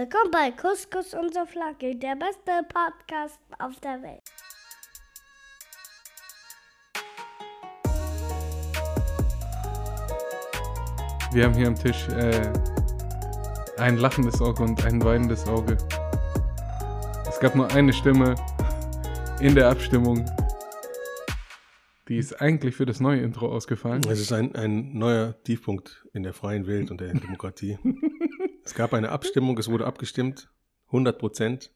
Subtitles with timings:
[0.00, 4.22] Willkommen bei Couscous und so Flagge, der beste Podcast auf der Welt.
[11.34, 12.50] Wir haben hier am Tisch äh,
[13.76, 15.76] ein lachendes Auge und ein weinendes Auge.
[17.28, 18.36] Es gab nur eine Stimme
[19.42, 20.24] in der Abstimmung.
[22.08, 24.00] Die ist eigentlich für das neue Intro ausgefallen.
[24.08, 27.76] Es ist ein, ein neuer Tiefpunkt in der freien Welt und der Demokratie.
[28.70, 30.48] es gab eine Abstimmung, es wurde abgestimmt,
[30.86, 31.72] 100 Prozent,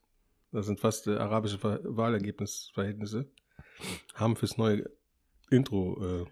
[0.53, 3.29] das sind fast äh, arabische Ver Wahlergebnisverhältnisse,
[4.13, 4.89] haben fürs neue
[5.49, 6.25] Intro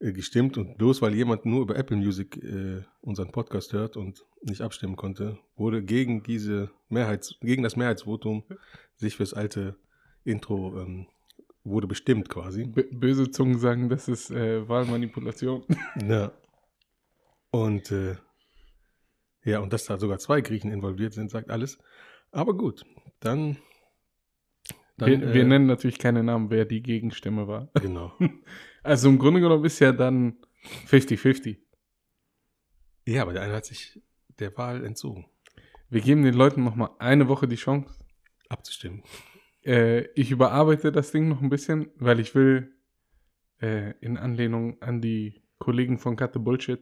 [0.00, 3.96] äh, äh, gestimmt und bloß weil jemand nur über Apple Music äh, unseren Podcast hört
[3.96, 8.42] und nicht abstimmen konnte, wurde gegen diese Mehrheits, gegen das Mehrheitsvotum
[8.96, 9.76] sich fürs alte
[10.24, 11.06] Intro ähm,
[11.62, 12.64] wurde bestimmt quasi.
[12.64, 15.62] Böse Zungen sagen, das ist äh, Wahlmanipulation.
[16.04, 16.32] Ja.
[17.52, 18.16] Und äh,
[19.44, 21.78] ja, und dass da sogar zwei Griechen involviert sind, sagt alles.
[22.30, 22.84] Aber gut,
[23.20, 23.56] dann.
[24.96, 27.70] dann wir, wir äh, nennen natürlich keine Namen, wer die Gegenstimme war.
[27.80, 28.12] Genau.
[28.84, 30.38] Also im Grunde genommen ist ja dann
[30.88, 31.58] 50-50.
[33.06, 34.02] Ja, aber der eine hat sich
[34.40, 35.26] der Wahl entzogen,
[35.88, 37.94] Wir geben den Leuten nochmal eine Woche die Chance.
[38.48, 39.04] abzustimmen.
[39.64, 42.74] Äh, ich überarbeite das Ding noch ein bisschen, weil ich will
[43.60, 46.80] äh, in Anlehnung an die Kollegen von Cut the Bullshit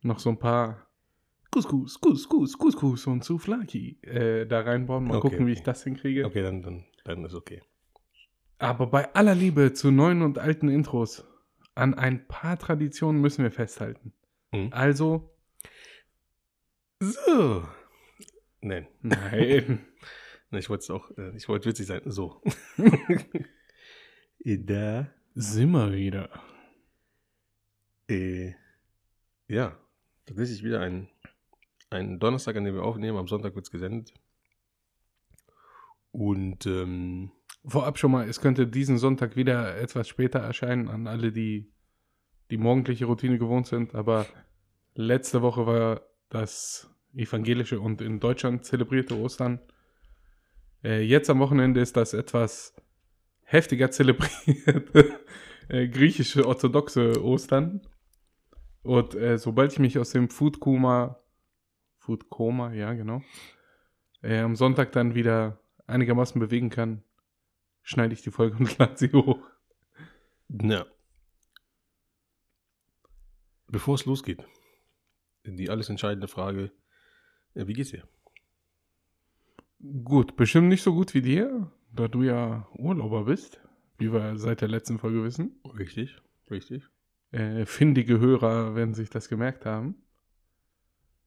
[0.00, 0.85] noch so ein paar
[1.50, 5.04] Couscous, Couscous, Couscous und Souflaki äh, da reinbauen.
[5.04, 5.58] Mal Okay, gucken, wie okay.
[5.60, 6.24] ich das hinkriege.
[6.26, 7.62] Okay, dann, dann, dann ist okay.
[8.58, 11.24] Aber bei aller Liebe zu neuen und alten Intros,
[11.74, 14.12] an ein paar Traditionen müssen wir festhalten.
[14.52, 14.68] Mhm.
[14.72, 15.30] Also,
[17.00, 17.66] So.
[18.60, 19.86] Nein, nein.
[20.52, 22.00] ich wollte es auch, äh, ich wollte witzig sein.
[22.06, 22.42] So.
[24.44, 26.30] da, Sind wir wieder.
[28.08, 28.52] äh,
[29.48, 29.78] ja,
[30.24, 31.08] tatsächlich wieder ein,
[31.90, 33.18] ein Donnerstag, an dem wir aufnehmen.
[33.18, 34.12] Am Sonntag wird es gesendet.
[36.10, 37.32] Und, ähm,
[37.68, 41.72] Vorab schon mal, es könnte diesen Sonntag wieder etwas später erscheinen an alle, die
[42.50, 43.94] die morgendliche Routine gewohnt sind.
[43.94, 44.26] Aber
[44.94, 49.60] letzte Woche war das evangelische und in Deutschland zelebrierte Ostern.
[50.84, 52.74] Äh, jetzt am Wochenende ist das etwas
[53.42, 55.18] heftiger zelebrierte
[55.68, 57.80] äh, griechische orthodoxe Ostern.
[58.82, 61.18] Und äh, sobald ich mich aus dem Food Koma,
[62.06, 63.20] Food Koma, ja genau,
[64.22, 65.58] äh, am Sonntag dann wieder
[65.88, 67.02] einigermaßen bewegen kann,
[67.82, 69.40] schneide ich die Folge und lade sie hoch.
[70.48, 70.86] Ja.
[73.66, 74.46] Bevor es losgeht,
[75.44, 76.70] die alles entscheidende Frage:
[77.54, 78.06] äh, Wie geht's dir?
[80.04, 83.60] Gut, bestimmt nicht so gut wie dir, da du ja Urlauber bist,
[83.98, 85.60] wie wir seit der letzten Folge wissen.
[85.76, 86.16] Richtig,
[86.52, 86.84] richtig.
[87.32, 90.05] Äh, findige Hörer werden sich das gemerkt haben.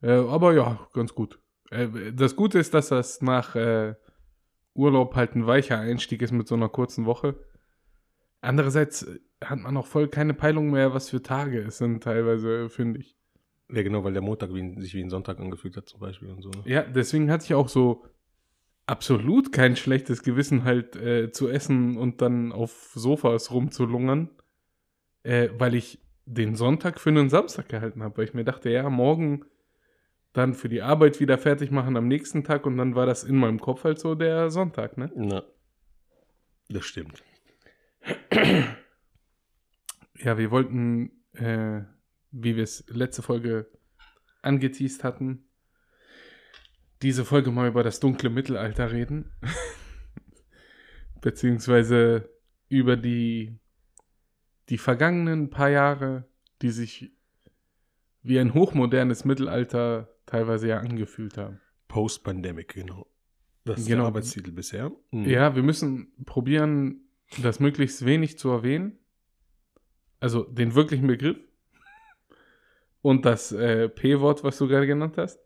[0.01, 1.39] Äh, aber ja, ganz gut.
[1.71, 3.95] Äh, das Gute ist, dass das nach äh,
[4.73, 7.35] Urlaub halt ein weicher Einstieg ist mit so einer kurzen Woche.
[8.41, 9.05] Andererseits
[9.43, 13.17] hat man auch voll keine Peilung mehr, was für Tage es sind, teilweise, finde ich.
[13.71, 16.41] Ja, genau, weil der Montag wie, sich wie ein Sonntag angefühlt hat, zum Beispiel und
[16.41, 16.49] so.
[16.49, 16.61] ne?
[16.65, 18.05] Ja, deswegen hatte ich auch so
[18.87, 24.29] absolut kein schlechtes Gewissen, halt äh, zu essen und dann auf Sofas rumzulungern,
[25.23, 28.89] äh, weil ich den Sonntag für einen Samstag gehalten habe, weil ich mir dachte, ja,
[28.89, 29.45] morgen
[30.33, 33.35] dann für die Arbeit wieder fertig machen am nächsten Tag und dann war das in
[33.35, 35.11] meinem Kopf halt so der Sonntag, ne?
[35.15, 35.43] Na,
[36.69, 37.23] das stimmt.
[40.21, 41.81] Ja, wir wollten, äh,
[42.31, 43.69] wie wir es letzte Folge
[44.41, 45.45] angeteased hatten,
[47.01, 49.31] diese Folge mal über das dunkle Mittelalter reden.
[51.21, 52.29] Beziehungsweise
[52.67, 53.59] über die,
[54.67, 56.25] die vergangenen paar Jahre,
[56.61, 57.13] die sich
[58.21, 61.59] wie ein hochmodernes Mittelalter teilweise ja angefühlt haben.
[61.87, 63.07] Post-Pandemic, genau.
[63.65, 64.01] Das ist Genau.
[64.03, 64.91] der Arbeitstitel bisher.
[65.11, 65.25] Mhm.
[65.25, 67.01] Ja, wir müssen probieren,
[67.41, 68.99] das möglichst wenig zu erwähnen.
[70.19, 71.37] Also den wirklichen Begriff.
[73.01, 75.39] Und das äh, P-Wort, was du gerade genannt hast.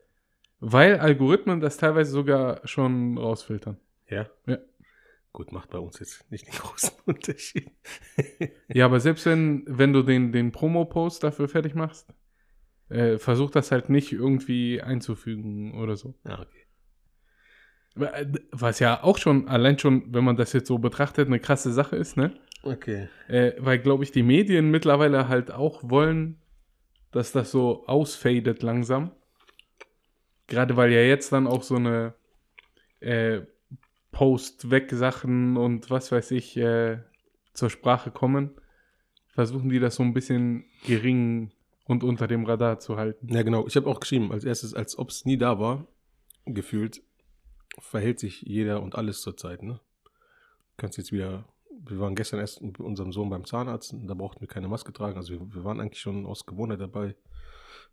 [0.59, 3.77] Weil Algorithmen das teilweise sogar schon rausfiltern.
[4.09, 4.27] Ja?
[4.47, 4.57] Ja.
[5.31, 7.69] Gut, macht bei uns jetzt nicht den großen Unterschied.
[8.69, 12.13] Ja, aber selbst wenn, wenn du den, den Promo-Post dafür fertig machst,
[12.93, 16.15] äh, versuch das halt nicht irgendwie einzufügen oder so.
[16.25, 16.59] ja, okay.
[18.51, 21.95] Was ja auch schon, allein schon, wenn man das jetzt so betrachtet, eine krasse Sache
[21.95, 22.33] ist, ne?
[22.63, 23.07] Okay.
[23.27, 26.41] Äh, weil, glaube ich, die Medien mittlerweile halt auch wollen,
[27.11, 29.11] dass das so ausfadet langsam.
[30.47, 32.15] Gerade weil ja jetzt dann auch so eine
[32.99, 33.41] äh,
[34.11, 36.97] Post-Weg-Sachen und was weiß ich äh,
[37.53, 38.51] zur Sprache kommen,
[39.27, 41.51] versuchen die das so ein bisschen gering
[41.85, 43.33] und unter dem Radar zu halten.
[43.33, 43.67] Ja, genau.
[43.67, 45.87] Ich habe auch geschrieben, als erstes, als ob es nie da war.
[46.45, 47.01] gefühlt
[47.79, 49.79] verhält sich jeder und alles zurzeit, ne?
[50.03, 51.45] Du kannst jetzt wieder,
[51.85, 54.93] wir waren gestern erst mit unserem Sohn beim Zahnarzt und da brauchten wir keine Maske
[54.93, 55.17] tragen.
[55.17, 57.15] Also wir, wir waren eigentlich schon aus Gewohnheit dabei,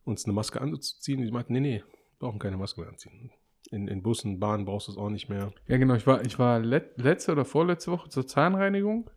[0.04, 1.22] uns eine Maske anzuziehen.
[1.22, 1.84] Die meinten, nee, nee,
[2.18, 3.30] brauchen keine Maske mehr anziehen.
[3.70, 5.52] In, in Bussen, Bahnen brauchst du es auch nicht mehr.
[5.68, 5.94] Ja, genau.
[5.94, 9.10] Ich war, ich war let, letzte oder vorletzte Woche zur Zahnreinigung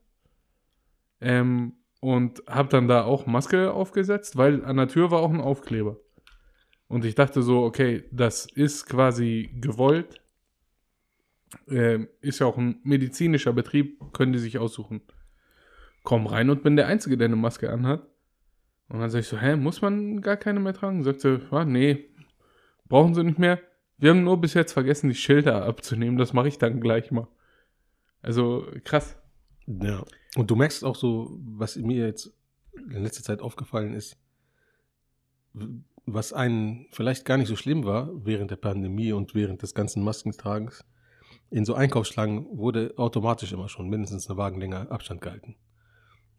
[1.21, 5.39] ähm, und habe dann da auch Maske aufgesetzt, weil an der Tür war auch ein
[5.39, 5.95] Aufkleber.
[6.89, 10.21] Und ich dachte so, okay, das ist quasi gewollt.
[11.69, 14.99] Ähm, ist ja auch ein medizinischer Betrieb, können die sich aussuchen.
[16.03, 18.05] Komm rein und bin der Einzige, der eine Maske anhat.
[18.89, 21.03] Und dann sag ich so, hä, muss man gar keine mehr tragen?
[21.03, 22.09] Sagte, ja, nee,
[22.89, 23.61] brauchen sie nicht mehr.
[23.97, 26.17] Wir haben nur bis jetzt vergessen, die Schilder abzunehmen.
[26.17, 27.29] Das mache ich dann gleich mal.
[28.21, 29.22] Also krass.
[29.67, 30.03] Ja.
[30.35, 32.33] Und du merkst auch so, was mir jetzt
[32.73, 34.17] in letzter Zeit aufgefallen ist,
[36.05, 40.03] was einen vielleicht gar nicht so schlimm war während der Pandemie und während des ganzen
[40.03, 40.83] Maskentragens.
[41.49, 45.55] In so Einkaufsschlangen wurde automatisch immer schon mindestens eine Wagenlänge Abstand gehalten.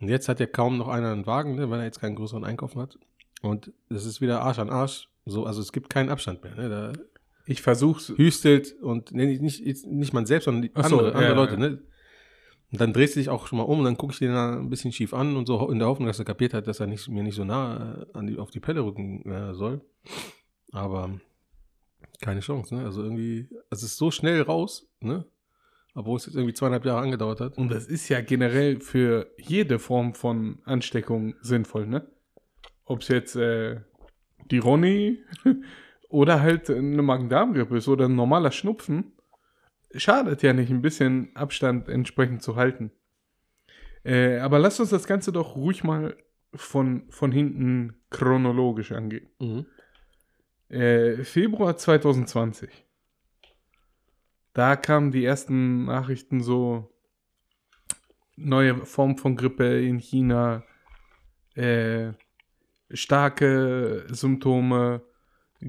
[0.00, 2.44] Und jetzt hat ja kaum noch einer einen Wagen, ne, weil er jetzt keinen größeren
[2.44, 2.98] Einkauf hat.
[3.42, 5.08] Und es ist wieder Arsch an Arsch.
[5.24, 6.54] So, also es gibt keinen Abstand mehr.
[6.56, 6.68] Ne?
[6.68, 6.92] Da
[7.46, 8.12] Ich versuch's.
[8.16, 11.52] hüstelt und nee, nicht, nicht, man selbst, sondern die so, andere, andere ja, Leute.
[11.54, 11.58] ja.
[11.58, 11.82] Ne?
[12.74, 14.56] Und dann drehst du dich auch schon mal um und dann gucke ich den da
[14.56, 16.88] ein bisschen schief an und so in der Hoffnung, dass er kapiert hat, dass er
[16.88, 19.80] nicht, mir nicht so nah äh, an die, auf die Pelle rücken äh, soll.
[20.72, 21.20] Aber
[22.20, 22.84] keine Chance, ne?
[22.84, 25.24] Also irgendwie, es ist so schnell raus, ne?
[25.94, 27.56] Obwohl es jetzt irgendwie zweieinhalb Jahre angedauert hat.
[27.56, 32.10] Und das ist ja generell für jede Form von Ansteckung sinnvoll, ne?
[32.86, 33.82] Ob es jetzt äh,
[34.50, 35.20] die Ronny
[36.08, 39.12] oder halt eine Magen-Darm-Grippe ist oder ein normaler Schnupfen,
[39.96, 42.90] schadet ja nicht, ein bisschen Abstand entsprechend zu halten.
[44.04, 46.16] Äh, aber lasst uns das Ganze doch ruhig mal
[46.54, 49.28] von, von hinten chronologisch angehen.
[49.40, 49.66] Mhm.
[50.68, 52.70] Äh, Februar 2020.
[54.52, 56.94] Da kamen die ersten Nachrichten so
[58.36, 60.64] neue Form von Grippe in China,
[61.54, 62.12] äh,
[62.90, 65.02] starke Symptome,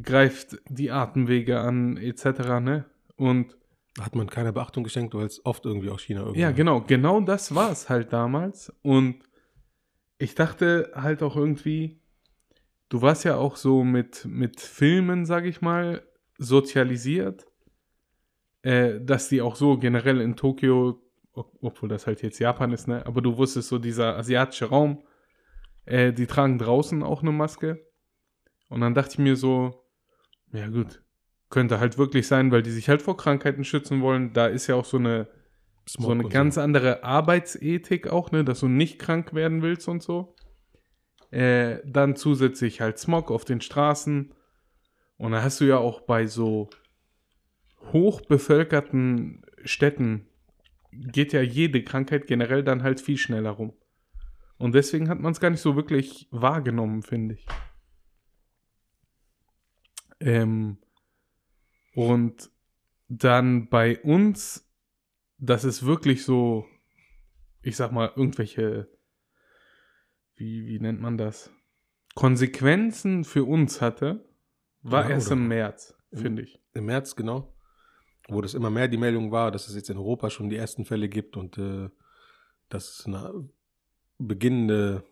[0.02, 2.60] greift die Atemwege an, etc.
[2.62, 2.86] Ne?
[3.16, 3.58] Und
[4.00, 6.42] Hat man keine Beachtung geschenkt, weil es oft irgendwie aus China irgendwie.
[6.42, 8.74] ja, genau, genau das war es halt damals.
[8.82, 9.24] Und
[10.18, 12.02] ich dachte halt auch irgendwie,
[12.90, 16.06] du warst ja auch so mit, mit Filmen, sag ich mal,
[16.38, 17.46] sozialisiert,
[18.64, 21.02] äh, dass die auch so generell in Tokio,
[21.34, 25.04] ob- obwohl das halt jetzt Japan ist, ne, aber du wusstest so, dieser asiatische Raum,
[25.86, 27.86] äh, die tragen draußen auch eine Maske.
[28.70, 29.86] Und dann dachte ich mir so,
[30.52, 31.02] ja gut,
[31.50, 34.34] könnte halt wirklich sein, weil die sich halt vor Krankheiten schützen wollen.
[34.34, 35.28] Da ist ja auch so eine
[35.88, 40.36] so eine ganz andere Arbeitsethik auch, ne, dass du nicht krank werden willst und so.
[41.32, 44.34] Äh, dann zusätzlich halt Smog auf den Straßen.
[45.18, 46.70] Und da hast du ja auch bei so
[47.94, 50.28] hochbevölkerten Städten
[50.92, 53.74] geht ja jede Krankheit generell dann halt viel schneller rum.
[54.58, 57.46] Und deswegen hat man es gar nicht so wirklich wahrgenommen, finde ich.
[60.22, 60.78] Ähm,
[61.96, 62.52] und
[63.08, 64.66] dann bei uns
[65.38, 66.66] dass es wirklich so,
[67.62, 68.88] ich sag mal, irgendwelche,
[70.36, 71.52] wie, wie nennt man das?
[72.14, 74.26] Konsequenzen für uns hatte,
[74.82, 76.62] war Ja, erst im März, finde ich.
[76.74, 77.54] Im März, genau.
[78.28, 80.86] Wo das immer mehr die Meldung war, dass es jetzt in Europa schon die ersten
[80.86, 81.90] Fälle gibt und äh,
[82.70, 83.50] dass es eine
[84.18, 85.04] beginnende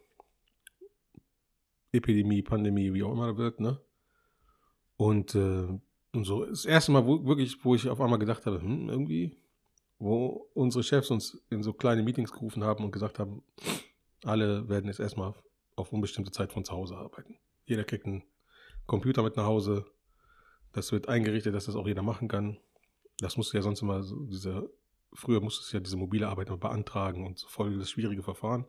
[1.91, 3.79] Epidemie, Pandemie, wie auch immer wird, ne?
[4.95, 5.67] Und, äh,
[6.13, 9.35] und so das erste Mal wo, wirklich, wo ich auf einmal gedacht habe, hm, irgendwie,
[9.99, 13.43] wo unsere Chefs uns in so kleine Meetings gerufen haben und gesagt haben,
[14.23, 15.33] alle werden jetzt erstmal
[15.75, 17.37] auf unbestimmte Zeit von zu Hause arbeiten.
[17.65, 18.23] Jeder kriegt einen
[18.85, 19.85] Computer mit nach Hause,
[20.71, 22.57] das wird eingerichtet, dass das auch jeder machen kann.
[23.19, 24.69] Das musste ja sonst immer so diese,
[25.13, 28.65] früher musstest du ja diese mobile Arbeit noch beantragen und so voll das schwierige Verfahren.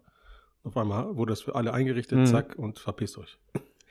[0.63, 2.27] Auf einmal wurde das für alle eingerichtet, Mhm.
[2.27, 3.39] zack, und verpisst euch.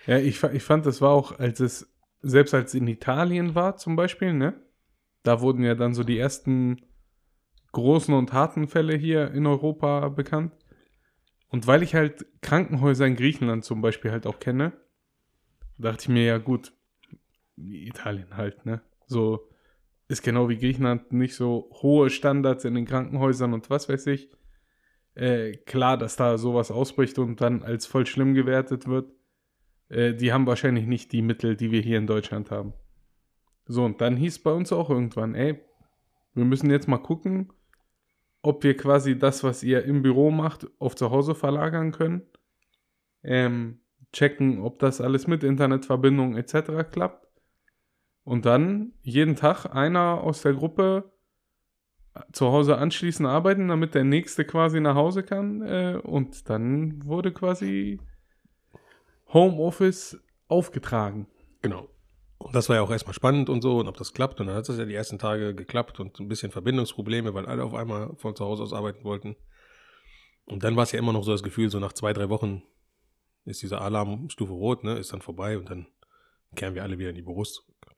[0.07, 1.87] Ja, ich, ich fand, das war auch, als es,
[2.23, 4.59] selbst als in Italien war zum Beispiel, ne?
[5.21, 6.81] Da wurden ja dann so die ersten
[7.73, 10.53] großen und harten Fälle hier in Europa bekannt.
[11.49, 14.73] Und weil ich halt Krankenhäuser in Griechenland zum Beispiel halt auch kenne,
[15.77, 16.73] dachte ich mir, ja gut,
[17.57, 18.81] Italien halt, ne?
[19.05, 19.49] So
[20.07, 24.29] ist genau wie Griechenland nicht so hohe Standards in den Krankenhäusern und was weiß ich.
[25.15, 29.11] Äh, klar, dass da sowas ausbricht und dann als voll schlimm gewertet wird.
[29.89, 32.73] Äh, die haben wahrscheinlich nicht die Mittel, die wir hier in Deutschland haben.
[33.65, 35.59] So, und dann hieß bei uns auch irgendwann, ey,
[36.33, 37.53] wir müssen jetzt mal gucken,
[38.41, 42.23] ob wir quasi das, was ihr im Büro macht, auf zu Hause verlagern können.
[43.23, 43.79] Ähm,
[44.11, 46.89] checken, ob das alles mit Internetverbindung etc.
[46.91, 47.27] klappt.
[48.23, 51.11] Und dann jeden Tag einer aus der Gruppe
[52.31, 55.61] zu Hause anschließend arbeiten, damit der nächste quasi nach Hause kann.
[55.61, 57.99] Äh, und dann wurde quasi
[59.33, 61.27] Homeoffice aufgetragen.
[61.61, 61.89] Genau.
[62.37, 64.39] Und das war ja auch erstmal spannend und so, und ob das klappt.
[64.41, 67.63] Und dann hat es ja die ersten Tage geklappt und ein bisschen Verbindungsprobleme, weil alle
[67.63, 69.35] auf einmal von zu Hause aus arbeiten wollten.
[70.45, 72.63] Und dann war es ja immer noch so das Gefühl, so nach zwei, drei Wochen
[73.45, 75.87] ist dieser Alarmstufe rot, ne, ist dann vorbei und dann
[76.55, 77.95] kehren wir alle wieder in die Büros zurück.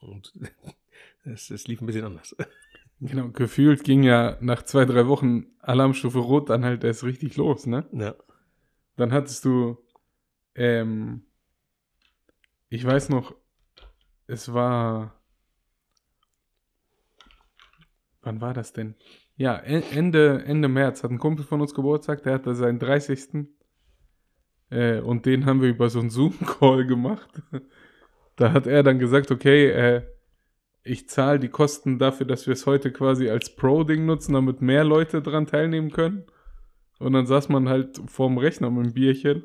[0.00, 0.32] Und
[1.24, 2.36] es, es lief ein bisschen anders.
[3.00, 7.64] Genau, gefühlt ging ja nach zwei, drei Wochen Alarmstufe Rot dann halt erst richtig los,
[7.64, 7.86] ne?
[7.92, 8.16] Ja.
[8.96, 9.78] Dann hattest du,
[10.58, 11.22] ähm,
[12.68, 13.34] ich weiß noch,
[14.26, 15.20] es war,
[18.22, 18.94] wann war das denn?
[19.36, 23.48] Ja, E- Ende, Ende März hat ein Kumpel von uns Geburtstag, der hatte seinen 30.
[24.70, 27.42] Äh, und den haben wir über so einen Zoom-Call gemacht.
[28.36, 30.02] Da hat er dann gesagt, okay, äh,
[30.84, 34.84] ich zahle die Kosten dafür, dass wir es heute quasi als Pro-Ding nutzen, damit mehr
[34.84, 36.26] Leute dran teilnehmen können.
[37.00, 39.44] Und dann saß man halt vorm Rechner mit dem Bierchen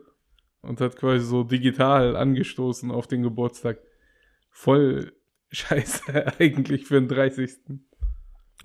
[0.63, 3.79] und hat quasi so digital angestoßen auf den Geburtstag.
[4.49, 5.13] Voll
[5.51, 7.51] scheiße eigentlich für den 30.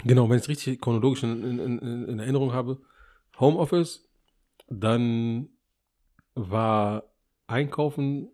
[0.04, 2.80] Genau, wenn ich es richtig chronologisch in, in, in, in Erinnerung habe,
[3.38, 4.08] Homeoffice,
[4.68, 5.48] dann
[6.34, 7.04] war
[7.46, 8.28] Einkaufen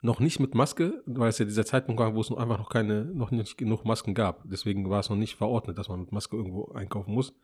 [0.00, 3.04] noch nicht mit Maske, weil es ja dieser Zeitpunkt war, wo es einfach noch keine,
[3.04, 4.42] noch nicht genug Masken gab.
[4.44, 7.34] Deswegen war es noch nicht verordnet, dass man mit Maske irgendwo einkaufen muss.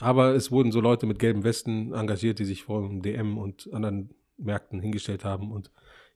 [0.00, 3.72] Aber es wurden so Leute mit gelben Westen engagiert, die sich vor dem DM und
[3.72, 5.70] anderen Märkten hingestellt haben und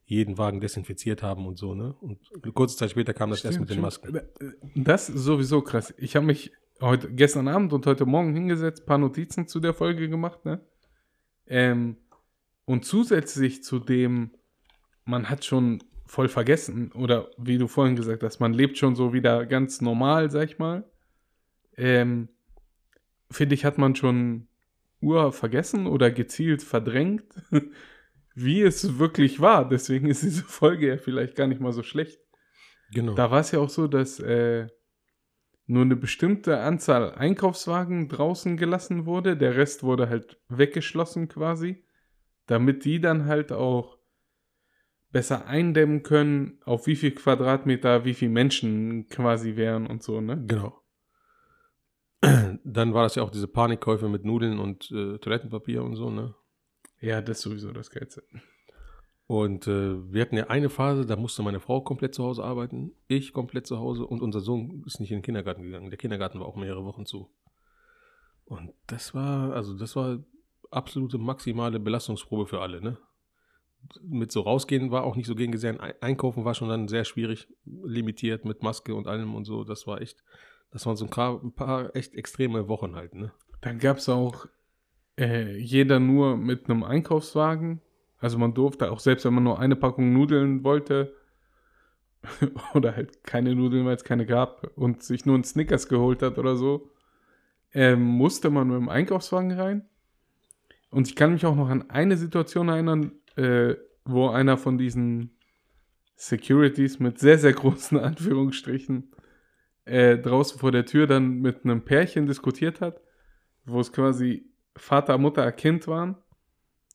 [0.05, 1.95] jeden Wagen desinfiziert haben und so, ne?
[2.01, 2.19] Und
[2.55, 4.19] kurze Zeit später kam das erst mit den Masken.
[4.75, 5.93] Das ist sowieso krass.
[5.97, 10.09] Ich habe mich heute, gestern Abend und heute Morgen hingesetzt, paar Notizen zu der Folge
[10.09, 10.61] gemacht, ne?
[11.45, 11.97] Ähm,
[12.65, 14.31] und zusätzlich zu dem,
[15.05, 19.13] man hat schon voll vergessen, oder wie du vorhin gesagt hast, man lebt schon so
[19.13, 20.83] wieder ganz normal, sag ich mal.
[21.77, 22.29] Ähm,
[23.31, 24.47] finde ich, hat man schon
[25.01, 27.25] Uhr vergessen oder gezielt verdrängt,
[28.35, 29.67] wie es wirklich war.
[29.67, 32.19] Deswegen ist diese Folge ja vielleicht gar nicht mal so schlecht.
[32.91, 33.13] Genau.
[33.13, 34.67] Da war es ja auch so, dass äh,
[35.67, 39.37] nur eine bestimmte Anzahl Einkaufswagen draußen gelassen wurde.
[39.37, 41.85] Der Rest wurde halt weggeschlossen quasi,
[42.47, 43.99] damit die dann halt auch
[45.11, 50.43] besser eindämmen können, auf wie viel Quadratmeter wie viele Menschen quasi wären und so, ne?
[50.47, 50.79] Genau.
[52.21, 56.35] Dann war das ja auch diese Panikkäufe mit Nudeln und äh, Toilettenpapier und so, ne?
[56.99, 58.23] Ja, das ist sowieso das Geilste.
[59.25, 62.93] Und äh, wir hatten ja eine Phase, da musste meine Frau komplett zu Hause arbeiten,
[63.07, 65.89] ich komplett zu Hause und unser Sohn ist nicht in den Kindergarten gegangen.
[65.91, 67.29] Der Kindergarten war auch mehrere Wochen zu.
[68.45, 70.19] Und das war, also das war
[70.71, 72.97] absolute maximale Belastungsprobe für alle, ne?
[74.01, 75.79] Mit so rausgehen war auch nicht so gern gesehen.
[75.79, 79.63] Ei- Einkaufen war schon dann sehr schwierig, limitiert mit Maske und allem und so.
[79.63, 80.23] Das war echt,
[80.71, 83.31] das waren so ein paar, ein paar echt extreme Wochen halt, ne?
[83.61, 84.47] Dann gab es auch
[85.17, 87.81] äh, jeder nur mit einem Einkaufswagen.
[88.19, 91.13] Also man durfte auch, selbst wenn man nur eine Packung Nudeln wollte,
[92.73, 96.37] oder halt keine Nudeln, weil es keine gab, und sich nur einen Snickers geholt hat
[96.37, 96.91] oder so,
[97.73, 99.85] ähm, musste man mit dem Einkaufswagen rein.
[100.89, 105.37] Und ich kann mich auch noch an eine Situation erinnern, äh, wo einer von diesen
[106.15, 109.11] Securities mit sehr, sehr großen Anführungsstrichen
[109.89, 113.01] äh, draußen vor der Tür dann mit einem Pärchen diskutiert hat,
[113.65, 116.15] wo es quasi Vater, Mutter, Kind waren.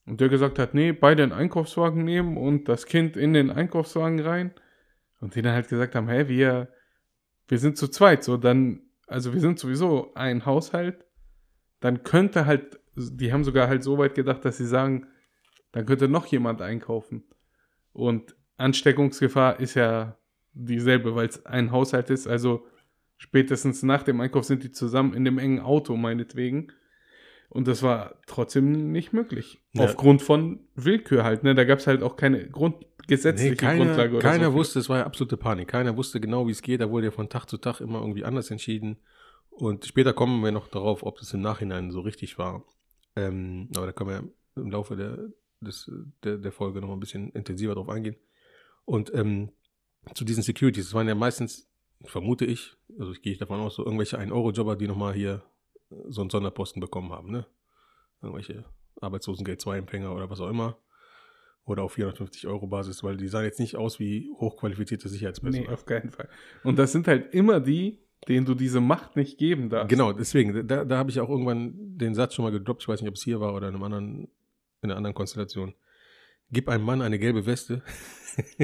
[0.07, 4.21] Und der gesagt hat, nee, beide einen Einkaufswagen nehmen und das Kind in den Einkaufswagen
[4.21, 4.53] rein.
[5.21, 6.69] Und die dann halt gesagt haben, hä, wir,
[7.49, 11.05] wir sind zu zweit, so dann, also wir sind sowieso ein Haushalt.
[11.81, 15.07] Dann könnte halt, die haben sogar halt so weit gedacht, dass sie sagen,
[15.73, 17.25] dann könnte noch jemand einkaufen.
[17.93, 20.17] Und Ansteckungsgefahr ist ja
[20.53, 22.27] dieselbe, weil es ein Haushalt ist.
[22.27, 22.67] Also
[23.17, 26.73] spätestens nach dem Einkauf sind die zusammen in dem engen Auto, meinetwegen.
[27.49, 29.63] Und das war trotzdem nicht möglich.
[29.73, 29.85] Ja.
[29.85, 31.45] Aufgrund von Willkür halt.
[31.45, 31.55] Ne?
[31.55, 34.55] Da gab es halt auch keine Grund gesetzliche Nee, keiner, Grundlage oder keiner so.
[34.55, 35.69] wusste, es war ja absolute Panik.
[35.69, 36.81] Keiner wusste genau, wie es geht.
[36.81, 38.99] Da wurde ja von Tag zu Tag immer irgendwie anders entschieden.
[39.51, 42.65] Und später kommen wir noch darauf, ob das im Nachhinein so richtig war.
[43.15, 45.29] Ähm, aber da können wir im Laufe der,
[45.61, 45.91] des,
[46.25, 48.17] der, der Folge noch ein bisschen intensiver drauf eingehen.
[48.85, 49.51] Und ähm,
[50.15, 51.71] zu diesen Securities, das waren ja meistens,
[52.05, 55.43] vermute ich, also ich gehe davon aus, so irgendwelche 1-Euro-Jobber, die nochmal hier
[55.91, 57.47] äh, so einen Sonderposten bekommen haben, ne?
[58.23, 58.65] Irgendwelche
[59.01, 60.79] Arbeitslosengeld-2-Empfänger oder was auch immer.
[61.67, 65.67] Oder auf 450 Euro Basis, weil die sahen jetzt nicht aus wie hochqualifizierte Sicherheitspersonen.
[65.67, 66.29] Nee, auf keinen Fall.
[66.63, 69.89] Und das sind halt immer die, denen du diese Macht nicht geben darfst.
[69.89, 73.01] Genau, deswegen, da, da habe ich auch irgendwann den Satz schon mal gedroppt, ich weiß
[73.01, 74.29] nicht, ob es hier war oder in, einem anderen,
[74.83, 75.75] in einer anderen Konstellation.
[76.51, 77.83] Gib einem Mann eine gelbe Weste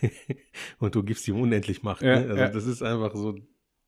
[0.78, 2.02] und du gibst ihm unendlich Macht.
[2.02, 2.28] Ja, ne?
[2.28, 2.48] Also ja.
[2.48, 3.36] das ist einfach so,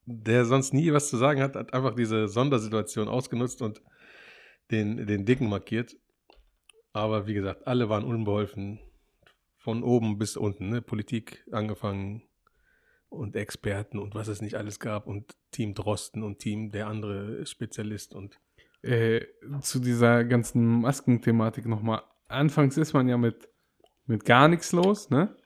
[0.05, 3.83] der sonst nie was zu sagen hat, hat einfach diese Sondersituation ausgenutzt und
[4.71, 5.97] den, den Dicken markiert.
[6.93, 8.81] Aber wie gesagt, alle waren unbeholfen.
[9.59, 10.81] Von oben bis unten, ne?
[10.81, 12.23] Politik angefangen
[13.09, 17.45] und Experten und was es nicht alles gab und Team Drosten und Team der andere
[17.47, 18.39] Spezialist und
[18.83, 19.25] äh,
[19.63, 22.03] zu dieser ganzen Maskenthematik nochmal.
[22.29, 23.49] Anfangs ist man ja mit,
[24.07, 25.37] mit gar nichts los, ne?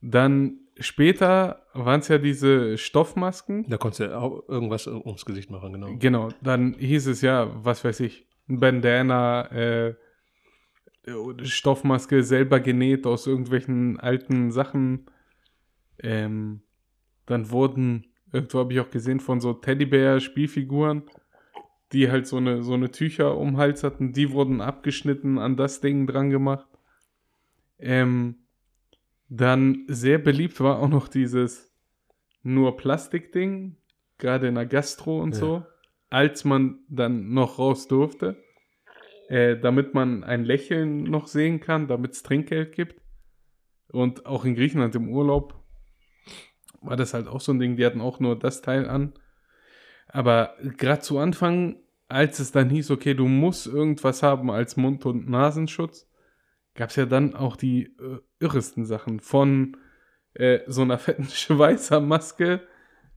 [0.00, 3.68] Dann später waren es ja diese Stoffmasken.
[3.68, 5.96] da konntest du auch irgendwas ums Gesicht machen, genau.
[5.98, 9.94] Genau, dann hieß es ja, was weiß ich, ein Bandana, äh,
[11.42, 15.06] Stoffmaske selber genäht aus irgendwelchen alten Sachen.
[15.98, 16.62] Ähm,
[17.26, 21.04] dann wurden, irgendwo habe ich auch gesehen, von so Teddybär-Spielfiguren,
[21.92, 25.56] die halt so eine, so eine Tücher um den Hals hatten, die wurden abgeschnitten, an
[25.56, 26.68] das Ding dran gemacht.
[27.78, 28.39] Ähm,
[29.30, 31.72] dann sehr beliebt war auch noch dieses
[32.42, 33.76] nur Plastikding,
[34.18, 35.40] gerade in der Gastro und Ja.
[35.40, 35.66] so,
[36.10, 38.36] als man dann noch raus durfte,
[39.28, 43.00] äh, damit man ein Lächeln noch sehen kann, damit es Trinkgeld gibt.
[43.92, 45.54] Und auch in Griechenland im Urlaub
[46.80, 49.12] war das halt auch so ein Ding, die hatten auch nur das Teil an.
[50.08, 51.76] Aber gerade zu Anfang,
[52.08, 56.09] als es dann hieß, okay, du musst irgendwas haben als Mund- und Nasenschutz,
[56.80, 59.20] gab es ja dann auch die äh, irresten Sachen.
[59.20, 59.76] Von
[60.32, 62.62] äh, so einer fetten Schweißermaske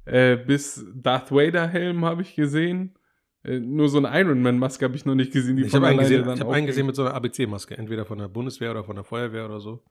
[0.03, 3.00] äh, bis Darth Vader-Helm habe ich gesehen.
[3.46, 5.55] Äh, nur so eine Iron Man-Maske habe ich noch nicht gesehen.
[5.55, 8.03] Die Ich von habe einen gesehen, ich hab einen gesehen mit so einer ABC-Maske, entweder
[8.03, 9.82] von der Bundeswehr oder von der Feuerwehr oder so.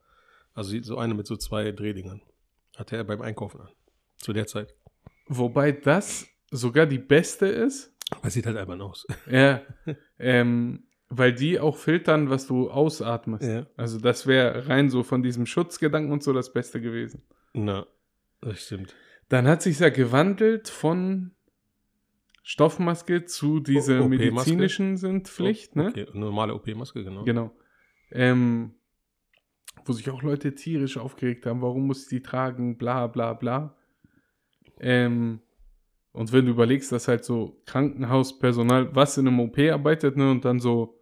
[0.52, 2.20] Also so eine mit so zwei Drehdingern.
[2.76, 3.70] Hatte er beim Einkaufen an.
[4.18, 4.74] Zu der Zeit.
[5.28, 7.96] Wobei das sogar die beste ist.
[8.10, 9.06] Aber sieht halt albern aus.
[9.30, 9.62] Ja.
[10.18, 13.44] ähm, weil die auch filtern, was du ausatmest.
[13.44, 13.66] Ja.
[13.76, 17.22] Also das wäre rein so von diesem Schutzgedanken und so das Beste gewesen.
[17.52, 17.86] Na,
[18.40, 18.94] das stimmt.
[19.28, 21.32] Dann hat sich ja gewandelt von
[22.42, 24.28] Stoffmaske zu diese O- OP-Maske?
[24.32, 25.88] medizinischen sind Pflicht, ne?
[25.88, 27.24] Okay, normale OP-Maske, genau.
[27.24, 27.52] Genau.
[28.10, 28.74] Ähm,
[29.84, 33.76] wo sich auch Leute tierisch aufgeregt haben, warum muss ich die tragen, bla bla bla.
[34.80, 35.40] Ähm,
[36.12, 40.44] und wenn du überlegst, dass halt so Krankenhauspersonal, was in einem OP arbeitet, ne, und
[40.44, 41.01] dann so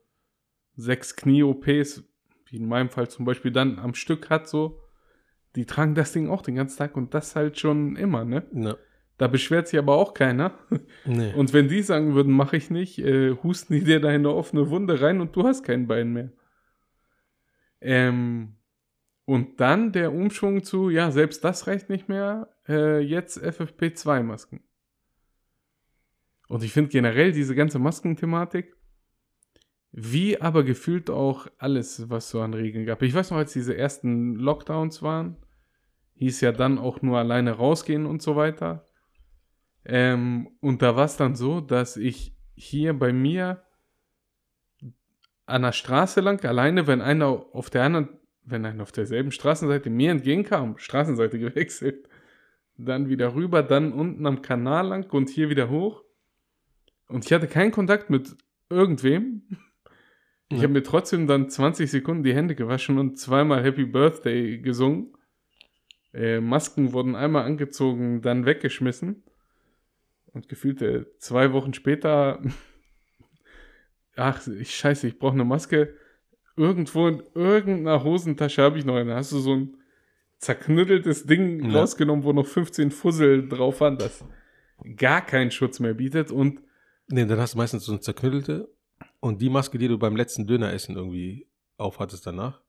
[0.81, 2.05] sechs Knie-OPs,
[2.47, 4.81] wie in meinem Fall zum Beispiel, dann am Stück hat, so,
[5.57, 8.45] die tragen das Ding auch den ganzen Tag und das halt schon immer, ne?
[8.53, 8.77] Na,
[9.19, 10.59] Da beschwert sich aber auch keiner.
[11.05, 11.33] nee.
[11.35, 14.35] Und wenn die sagen würden, mache ich nicht, äh, husten die dir da in eine
[14.35, 16.31] offene Wunde rein und du hast kein Bein mehr.
[17.81, 18.57] Ähm,
[19.25, 24.61] und dann der Umschwung zu, ja, selbst das reicht nicht mehr, äh, jetzt FFP2-Masken.
[26.49, 28.75] Und ich finde generell diese ganze Maskenthematik,
[29.92, 33.03] wie aber gefühlt auch alles, was so an Regeln gab.
[33.03, 35.37] Ich weiß noch, als diese ersten Lockdowns waren,
[36.14, 38.87] hieß ja dann auch nur alleine rausgehen und so weiter.
[39.85, 43.62] Ähm, und da war es dann so, dass ich hier bei mir
[45.46, 48.09] an der Straße lang, alleine, wenn einer auf der anderen,
[48.44, 52.09] wenn einer auf derselben Straßenseite mir entgegenkam, Straßenseite gewechselt,
[52.76, 56.05] dann wieder rüber, dann unten am Kanal lang und hier wieder hoch.
[57.09, 58.37] Und ich hatte keinen Kontakt mit
[58.68, 59.42] irgendwem.
[60.51, 60.63] Ich Ja.
[60.65, 65.15] habe mir trotzdem dann 20 Sekunden die Hände gewaschen und zweimal Happy Birthday gesungen.
[66.13, 69.23] Äh, Masken wurden einmal angezogen, dann weggeschmissen.
[70.33, 72.41] Und gefühlt äh, zwei Wochen später,
[74.17, 75.95] ach, ich scheiße, ich brauche eine Maske.
[76.57, 79.15] Irgendwo in irgendeiner Hosentasche habe ich noch eine.
[79.15, 79.77] Hast du so ein
[80.39, 81.79] zerknütteltes Ding Ja.
[81.81, 84.25] rausgenommen, wo noch 15 Fussel drauf waren, das
[84.97, 86.33] gar keinen Schutz mehr bietet.
[86.33, 86.61] Und
[87.09, 88.69] nee, dann hast du meistens so eine zerknüllte
[89.20, 92.61] und die Maske, die du beim letzten Döneressen irgendwie aufhattest danach,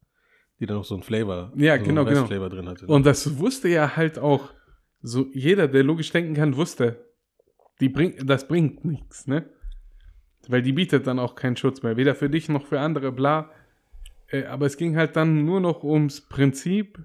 [0.59, 2.19] die dann noch so ein Flavor, Ja, so genau, genau.
[2.19, 2.85] Restflavor drin hatte.
[2.87, 4.53] Und das wusste ja halt auch
[5.01, 7.05] so jeder, der logisch denken kann, wusste,
[7.79, 9.49] die bring, das bringt nichts, ne?
[10.47, 13.51] Weil die bietet dann auch keinen Schutz mehr, weder für dich noch für andere, bla.
[14.27, 16.99] Äh, aber es ging halt dann nur noch ums Prinzip.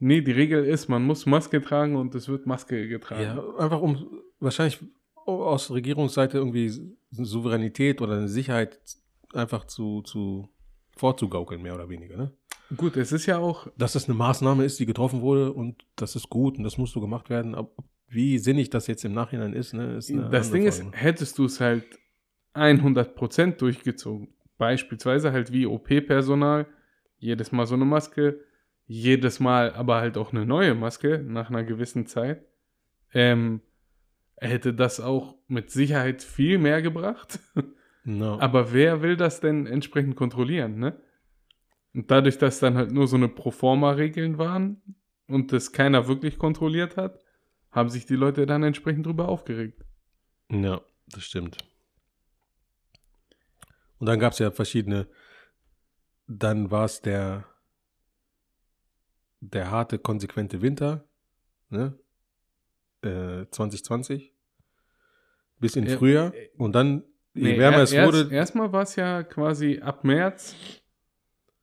[0.00, 3.22] Nee, die Regel ist, man muss Maske tragen und es wird Maske getragen.
[3.22, 4.80] Ja, einfach um wahrscheinlich
[5.26, 8.78] aus Regierungsseite irgendwie Souveränität oder eine Sicherheit
[9.32, 10.48] einfach zu, zu
[10.96, 12.16] vorzugaukeln, mehr oder weniger.
[12.16, 12.32] Ne?
[12.76, 16.16] Gut, es ist ja auch, Dass das eine Maßnahme ist, die getroffen wurde und das
[16.16, 17.54] ist gut und das muss so gemacht werden.
[17.54, 17.70] Aber
[18.08, 20.96] wie sinnig das jetzt im Nachhinein ist, ne, ist das Ding ist, Frage.
[20.96, 21.84] hättest du es halt
[22.54, 26.66] 100% durchgezogen, beispielsweise halt wie OP-Personal,
[27.18, 28.40] jedes Mal so eine Maske,
[28.86, 32.44] jedes Mal aber halt auch eine neue Maske nach einer gewissen Zeit,
[33.12, 33.60] ähm,
[34.40, 37.40] hätte das auch mit Sicherheit viel mehr gebracht.
[38.04, 38.38] No.
[38.40, 41.00] aber wer will das denn entsprechend kontrollieren, ne?
[41.94, 44.82] Und dadurch, dass dann halt nur so eine Proforma-Regeln waren
[45.26, 47.18] und das keiner wirklich kontrolliert hat,
[47.70, 49.84] haben sich die Leute dann entsprechend drüber aufgeregt.
[50.50, 51.58] Ja, das stimmt.
[53.98, 55.08] Und dann gab es ja verschiedene,
[56.26, 57.46] dann war es der,
[59.40, 61.08] der harte, konsequente Winter,
[61.70, 61.98] ne?
[63.02, 64.34] Äh, 2020
[65.60, 68.72] bis in Ja, Frühjahr äh, und dann, je Nee, wärmer er- es erst, wurde, Erstmal
[68.72, 70.54] war es ja quasi ab März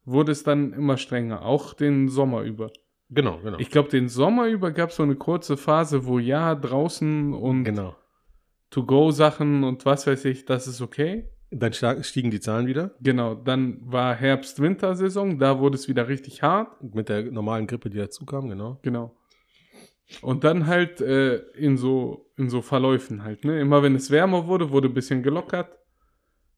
[0.06, 2.70] wurde es dann immer strenger, auch den Sommer über.
[3.10, 6.54] genau, genau, Ich glaube, den Sommer über gab es so eine kurze Phase, wo ja,
[6.56, 7.96] draußen und genau.
[8.70, 11.30] To-Go-Sachen und was weiß ich, das ist okay.
[11.52, 16.82] Dann stiegen die Zahlen wieder Genau, dann war Herbst-Wintersaison, da wurde es wieder richtig hart.
[16.94, 18.80] mit der normalen Grippe, die dazu kam, genau.
[18.82, 19.16] Genau.
[20.22, 23.44] Und dann halt äh, in, so, in so Verläufen halt.
[23.44, 23.60] Ne?
[23.60, 25.80] Immer wenn es wärmer wurde, wurde ein bisschen gelockert,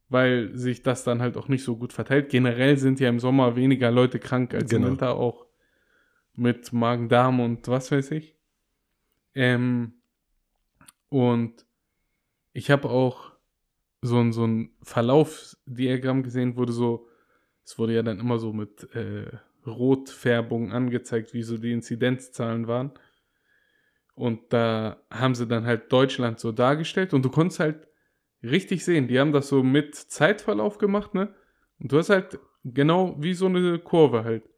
[0.09, 2.29] weil sich das dann halt auch nicht so gut verteilt.
[2.29, 4.87] Generell sind ja im Sommer weniger Leute krank als Genau.
[4.87, 5.45] im Winter auch
[6.35, 8.35] mit Magen-Darm und was weiß ich.
[9.33, 9.93] Ähm,
[11.09, 11.65] und
[12.53, 13.31] ich habe auch
[14.01, 17.07] so ein, so ein Verlaufsdiagramm gesehen, wurde so,
[17.63, 19.31] es wurde ja dann immer so mit äh,
[19.65, 22.91] Rotfärbung angezeigt, wie so die Inzidenzzahlen waren.
[24.17, 27.87] Und da haben sie dann halt Deutschland so dargestellt und du konntest halt
[28.41, 31.35] richtig sehen, die haben das so mit Zeitverlauf gemacht, ne?
[31.79, 34.49] Und du hast halt genau wie so eine Kurve halt.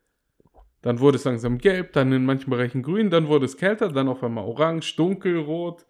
[0.82, 4.08] Dann wurde es langsam gelb, dann in manchen Bereichen grün, dann wurde es kälter, dann
[4.08, 5.86] auf einmal orange, dunkelrot,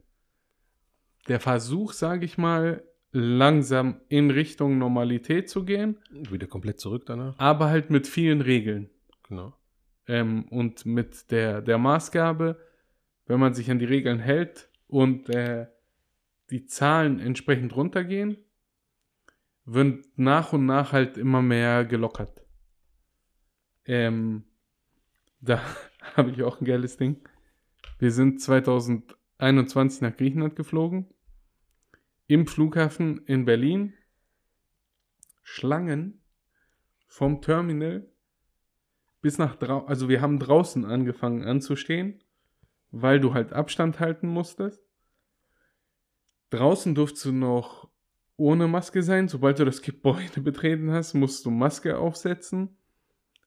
[1.26, 5.98] der Versuch, sage ich mal, langsam in Richtung Normalität zu gehen,
[6.30, 7.36] Wieder komplett zurück danach.
[7.38, 8.90] aber halt mit vielen Regeln.
[9.28, 9.54] Genau.
[10.06, 12.64] Ähm, und mit der, der Maßgabe,
[13.26, 15.66] wenn man sich an die Regeln hält und äh,
[16.50, 18.38] die Zahlen entsprechend runtergehen,
[19.64, 22.44] wird nach und nach halt immer mehr gelockert.
[23.84, 24.44] Ähm,
[25.40, 25.60] da
[26.16, 27.28] habe ich auch ein geiles Ding.
[27.98, 31.06] Wir sind 2021 nach Griechenland geflogen.
[32.26, 33.94] Im Flughafen in Berlin.
[35.42, 36.20] Schlangen
[37.06, 38.06] vom Terminal
[39.20, 39.88] bis nach draußen.
[39.88, 42.22] Also wir haben draußen angefangen anzustehen,
[42.90, 44.87] weil du halt Abstand halten musstest.
[46.50, 47.88] Draußen durfst du noch
[48.36, 49.28] ohne Maske sein.
[49.28, 52.76] Sobald du das Gebäude betreten hast, musst du Maske aufsetzen.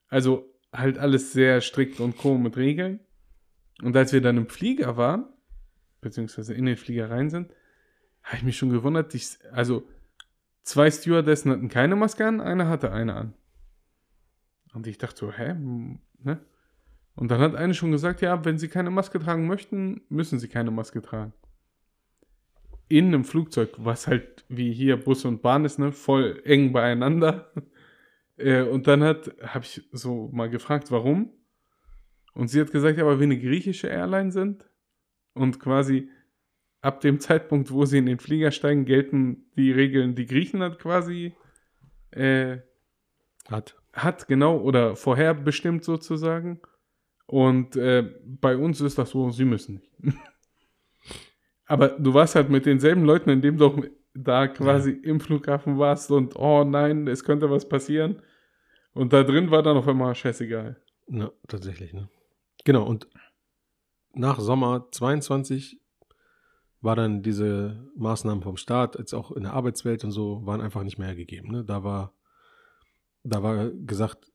[0.07, 2.99] Also halt alles sehr strikt und co mit Regeln.
[3.81, 5.25] Und als wir dann im Flieger waren,
[6.01, 7.51] beziehungsweise in den Flieger rein sind,
[8.23, 9.15] habe ich mich schon gewundert.
[9.15, 9.87] Ich, also
[10.63, 13.33] zwei Stewardessen hatten keine Maske an, eine hatte eine an.
[14.73, 15.55] Und ich dachte so, hä?
[16.19, 16.39] Ne?
[17.15, 20.47] Und dann hat eine schon gesagt, ja, wenn sie keine Maske tragen möchten, müssen sie
[20.47, 21.33] keine Maske tragen.
[22.91, 27.51] In einem Flugzeug, was halt wie hier Bus und Bahn ist, ne, voll eng beieinander.
[28.37, 31.31] Äh, und dann hat, habe ich so mal gefragt, warum.
[32.33, 34.65] Und sie hat gesagt, ja, aber wir eine griechische Airline sind
[35.35, 36.09] und quasi
[36.81, 41.35] ab dem Zeitpunkt, wo sie in den Flieger steigen, gelten die Regeln, die Griechenland quasi
[42.09, 42.57] äh,
[43.47, 43.75] Hat.
[43.93, 46.61] hat, genau, oder vorherbestimmt sozusagen.
[47.27, 49.91] Und äh, bei uns ist das so, sie müssen nicht.
[51.71, 53.77] Aber du warst halt mit denselben Leuten, indem du auch
[54.13, 58.21] da quasi im Flughafen warst und oh nein, es könnte was passieren.
[58.93, 60.75] Und da drin war dann auf einmal scheißegal.
[61.07, 62.09] Ja, tatsächlich, ne?
[62.65, 63.07] Genau, und
[64.13, 65.79] nach Sommer 22
[66.81, 70.83] war dann diese Maßnahmen vom Staat, jetzt auch in der Arbeitswelt und so, waren einfach
[70.83, 71.53] nicht mehr gegeben.
[71.53, 71.63] Ne?
[71.63, 72.13] Da war,
[73.23, 74.29] da war gesagt,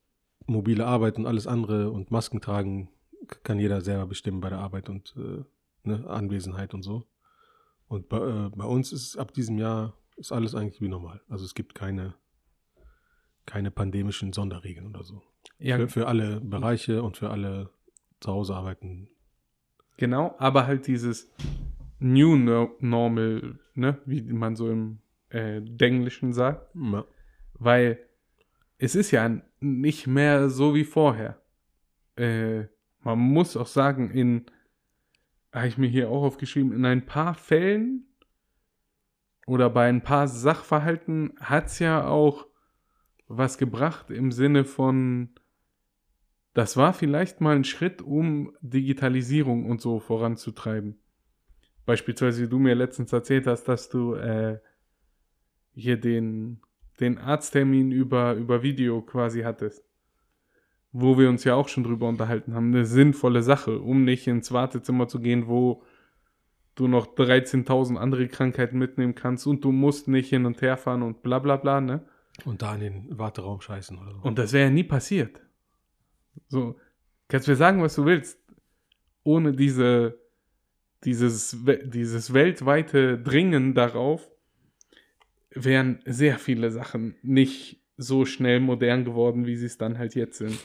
[0.46, 2.88] mobile Arbeit und alles andere und Masken tragen
[3.42, 5.44] kann jeder selber bestimmen bei der Arbeit und äh,
[5.82, 7.04] ne, Anwesenheit und so.
[7.88, 11.20] Und bei, äh, bei uns ist ab diesem Jahr ist alles eigentlich wie normal.
[11.28, 12.14] Also es gibt keine,
[13.44, 15.22] keine pandemischen Sonderregeln oder so.
[15.58, 17.70] Ja, Für, für alle Bereiche und für alle
[18.20, 19.08] zu Hause arbeiten.
[19.98, 21.30] genau, aber halt dieses
[21.98, 24.98] New No- Normal, ne, wie man so im
[25.30, 26.74] äh, Denglischen sagt.
[26.74, 27.04] Ja.
[27.54, 27.98] Weil
[28.78, 31.40] es ist ja nicht mehr so wie vorher.
[32.16, 32.64] Äh,
[33.00, 34.46] man muss auch sagen, in,
[35.60, 38.06] habe ich mir hier auch aufgeschrieben, in ein paar Fällen
[39.46, 42.46] oder bei ein paar Sachverhalten hat es ja auch
[43.28, 45.30] was gebracht im Sinne von,
[46.54, 50.98] das war vielleicht mal ein Schritt, um Digitalisierung und so voranzutreiben.
[51.86, 54.58] Beispielsweise, wie du mir letztens erzählt hast, dass du äh,
[55.74, 56.60] hier den,
[57.00, 59.85] den Arzttermin über, über Video quasi hattest.
[60.98, 62.68] Wo wir uns ja auch schon drüber unterhalten haben.
[62.74, 65.82] Eine sinnvolle Sache, um nicht ins Wartezimmer zu gehen, wo
[66.74, 71.02] du noch 13.000 andere Krankheiten mitnehmen kannst und du musst nicht hin und her fahren
[71.02, 72.02] und bla bla bla, ne?
[72.44, 74.20] Und da in den Warteraum scheißen oder so.
[74.20, 75.40] Und das wäre ja nie passiert.
[76.48, 76.78] So,
[77.28, 78.38] kannst mir sagen, was du willst.
[79.22, 80.18] Ohne diese,
[81.04, 84.30] dieses, dieses weltweite Dringen darauf
[85.50, 90.38] wären sehr viele Sachen nicht so schnell modern geworden, wie sie es dann halt jetzt
[90.38, 90.58] sind.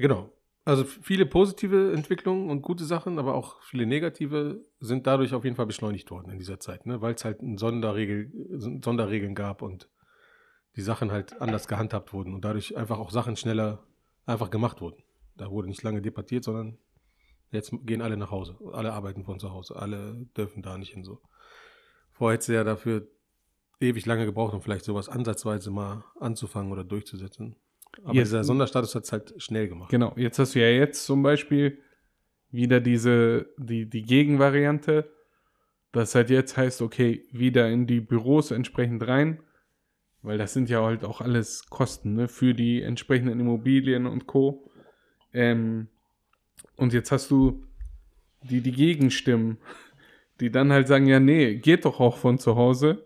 [0.00, 0.32] Genau.
[0.64, 5.56] Also viele positive Entwicklungen und gute Sachen, aber auch viele negative sind dadurch auf jeden
[5.56, 7.02] Fall beschleunigt worden in dieser Zeit, ne?
[7.02, 8.30] weil es halt Sonderregel,
[8.82, 9.90] Sonderregeln gab und
[10.76, 13.84] die Sachen halt anders gehandhabt wurden und dadurch einfach auch Sachen schneller
[14.24, 15.02] einfach gemacht wurden.
[15.36, 16.78] Da wurde nicht lange debattiert, sondern
[17.50, 18.56] jetzt gehen alle nach Hause.
[18.72, 19.76] Alle arbeiten von zu Hause.
[19.76, 21.20] Alle dürfen da nicht hin so.
[22.12, 23.06] Vorher hätte ja dafür
[23.80, 27.56] ewig lange gebraucht, um vielleicht sowas ansatzweise mal anzufangen oder durchzusetzen.
[28.04, 29.90] Aber Jetzt- dieser Sonderstatus hat es halt schnell gemacht.
[29.90, 31.78] Genau, jetzt hast du ja jetzt zum Beispiel
[32.50, 35.10] wieder diese, die, die Gegenvariante,
[35.92, 39.40] das halt jetzt heißt, okay, wieder in die Büros entsprechend rein,
[40.22, 44.70] weil das sind ja halt auch alles Kosten, ne, für die entsprechenden Immobilien und Co.
[45.32, 45.88] Ähm,
[46.76, 47.64] und jetzt hast du
[48.42, 49.58] die, die Gegenstimmen,
[50.40, 53.04] die dann halt sagen, ja, nee, geht doch auch von zu Hause.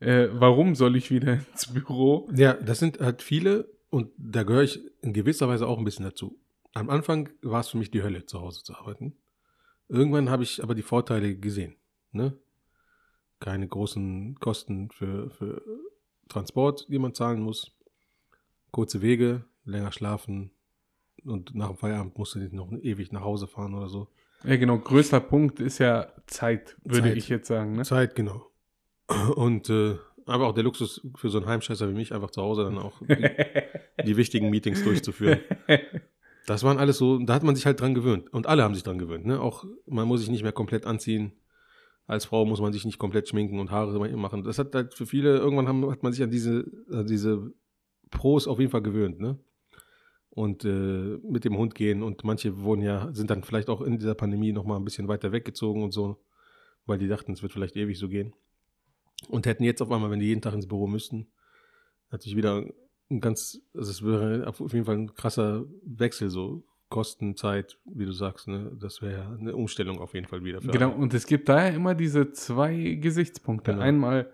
[0.00, 2.28] Äh, warum soll ich wieder ins Büro?
[2.34, 6.04] Ja, das sind halt viele und da gehöre ich in gewisser Weise auch ein bisschen
[6.04, 6.38] dazu.
[6.72, 9.16] Am Anfang war es für mich die Hölle, zu Hause zu arbeiten.
[9.88, 11.74] Irgendwann habe ich aber die Vorteile gesehen.
[12.12, 12.36] Ne?
[13.40, 15.62] Keine großen Kosten für, für
[16.28, 17.72] Transport, die man zahlen muss.
[18.70, 20.52] Kurze Wege, länger schlafen
[21.24, 24.08] und nach dem Feierabend musst du nicht noch ewig nach Hause fahren oder so.
[24.44, 27.16] Ja, genau, größter Punkt ist ja Zeit, würde Zeit.
[27.16, 27.82] ich jetzt sagen, ne?
[27.82, 28.46] Zeit, genau.
[29.34, 32.64] Und äh, aber auch der Luxus für so einen Heimscheißer wie mich, einfach zu Hause
[32.64, 33.02] dann auch
[34.04, 35.40] die, wichtigen Meetings durchzuführen.
[36.46, 38.32] Das waren alles so, da hat man sich halt dran gewöhnt.
[38.32, 39.24] Und alle haben sich dran gewöhnt.
[39.26, 39.40] Ne?
[39.40, 41.32] Auch man muss sich nicht mehr komplett anziehen.
[42.06, 44.42] Als Frau muss man sich nicht komplett schminken und Haare machen.
[44.42, 47.52] Das hat halt für viele, irgendwann haben, hat man sich an diese, an diese
[48.10, 49.20] Pros auf jeden Fall gewöhnt.
[49.20, 49.38] Ne?
[50.30, 53.98] Und äh, mit dem Hund gehen und manche wurden ja, sind dann vielleicht auch in
[53.98, 56.20] dieser Pandemie nochmal ein bisschen weiter weggezogen und so,
[56.86, 58.32] weil die dachten, es wird vielleicht ewig so gehen.
[59.28, 61.28] Und hätten jetzt auf einmal, wenn die jeden Tag ins Büro müssten,
[62.10, 62.64] natürlich wieder
[63.10, 68.04] ein ganz, also es wäre auf jeden Fall ein krasser Wechsel, so Kosten, Zeit, wie
[68.04, 68.72] du sagst, ne?
[68.80, 70.58] Das wäre ja eine Umstellung auf jeden Fall wieder.
[70.58, 70.96] Genau, alle.
[70.96, 73.70] und es gibt da ja immer diese zwei Gesichtspunkte.
[73.70, 73.82] Genau.
[73.82, 74.30] Einmal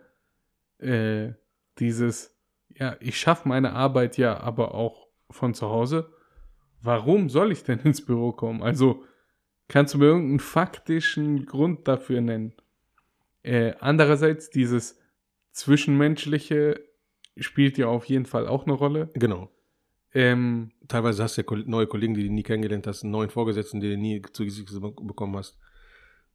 [0.79, 1.33] äh,
[1.79, 2.35] dieses,
[2.75, 6.11] ja, ich schaffe meine Arbeit ja, aber auch von zu Hause.
[6.81, 8.63] Warum soll ich denn ins Büro kommen?
[8.63, 9.05] Also,
[9.69, 12.55] kannst du mir irgendeinen faktischen Grund dafür nennen?
[13.43, 14.99] Äh, andererseits, dieses
[15.53, 16.86] Zwischenmenschliche
[17.39, 19.11] spielt ja auf jeden Fall auch eine Rolle.
[19.15, 19.51] Genau.
[20.15, 23.81] Ähm, Teilweise hast du ja neue Kollegen, die du nie kennengelernt hast, einen neuen Vorgesetzten,
[23.81, 25.59] den du nie zu Gesicht be- bekommen hast,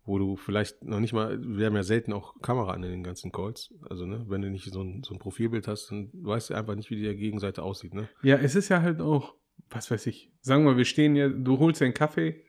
[0.05, 3.03] wo du vielleicht noch nicht mal, wir haben ja selten auch Kamera an in den
[3.03, 3.73] ganzen Calls.
[3.89, 6.75] Also, ne, wenn du nicht so ein, so ein Profilbild hast, dann weißt du einfach
[6.75, 8.09] nicht, wie die Gegenseite aussieht, ne?
[8.21, 9.35] Ja, es ist ja halt auch,
[9.69, 12.43] was weiß ich, sagen wir, wir stehen ja, du holst einen Kaffee,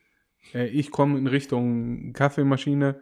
[0.52, 3.00] äh, ich komme in Richtung Kaffeemaschine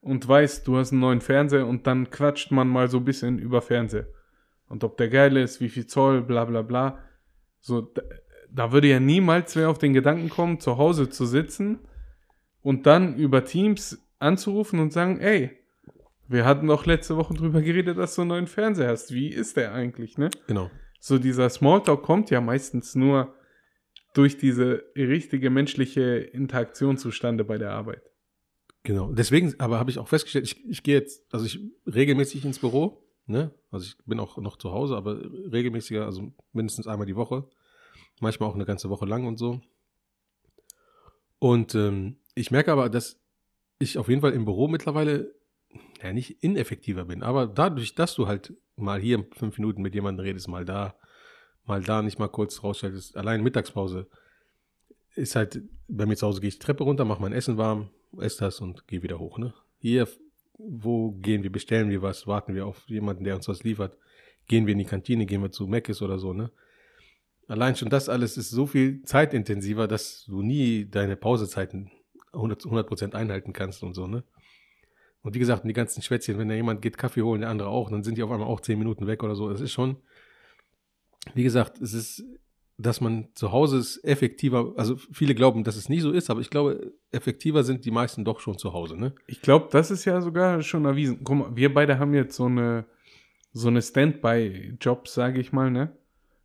[0.00, 3.38] und weißt, du hast einen neuen Fernseher und dann quatscht man mal so ein bisschen
[3.38, 4.08] über Fernseher.
[4.68, 6.98] Und ob der geil ist, wie viel Zoll, bla bla bla.
[7.60, 8.02] So, da,
[8.50, 11.80] da würde ja niemals wer auf den Gedanken kommen, zu Hause zu sitzen
[12.62, 15.50] und dann über Teams anzurufen und sagen, ey,
[16.28, 19.14] wir hatten doch letzte Woche drüber geredet, dass du einen neuen Fernseher hast.
[19.14, 20.30] Wie ist der eigentlich, ne?
[20.46, 20.70] Genau.
[20.98, 23.34] so dieser Smalltalk kommt ja meistens nur
[24.14, 28.02] durch diese richtige menschliche Interaktion zustande bei der Arbeit.
[28.82, 29.12] Genau.
[29.12, 33.05] Deswegen, aber habe ich auch festgestellt, ich, ich gehe jetzt, also ich regelmäßig ins Büro,
[33.26, 33.52] ne?
[33.70, 35.18] Also ich bin auch noch zu Hause, aber
[35.52, 37.48] regelmäßiger, also mindestens einmal die Woche.
[38.20, 39.60] Manchmal auch eine ganze Woche lang und so.
[41.38, 43.20] Und ähm, ich merke aber, dass
[43.78, 45.34] ich auf jeden Fall im Büro mittlerweile
[46.02, 50.24] ja nicht ineffektiver bin, aber dadurch, dass du halt mal hier fünf Minuten mit jemandem
[50.24, 50.94] redest, mal da,
[51.64, 54.08] mal da nicht mal kurz rausschaltest, allein Mittagspause
[55.14, 58.44] ist halt, bei mir zu Hause gehe ich Treppe runter, mache mein Essen warm, esse
[58.44, 59.38] das und gehe wieder hoch.
[59.38, 59.54] Ne?
[59.78, 60.08] Hier,
[60.58, 63.96] wo gehen wir, bestellen wir was, warten wir auf jemanden, der uns was liefert,
[64.48, 66.32] gehen wir in die Kantine, gehen wir zu Mc's oder so.
[66.32, 66.50] Ne?
[67.48, 71.90] Allein schon das alles ist so viel zeitintensiver, dass du nie deine Pausezeiten
[72.32, 74.06] 100%, 100 einhalten kannst und so.
[74.06, 74.24] Ne?
[75.22, 77.90] Und wie gesagt, die ganzen Schwätzchen, wenn da jemand geht Kaffee holen, der andere auch,
[77.90, 79.50] dann sind die auf einmal auch 10 Minuten weg oder so.
[79.50, 79.96] Das ist schon,
[81.34, 82.24] wie gesagt, es ist
[82.78, 86.40] dass man zu Hause ist effektiver, also viele glauben, dass es nicht so ist, aber
[86.40, 89.14] ich glaube, effektiver sind die meisten doch schon zu Hause, ne?
[89.26, 91.20] Ich glaube, das ist ja sogar schon erwiesen.
[91.24, 92.84] Guck mal, wir beide haben jetzt so eine,
[93.52, 95.96] so eine Standby-Jobs, sage ich mal, ne?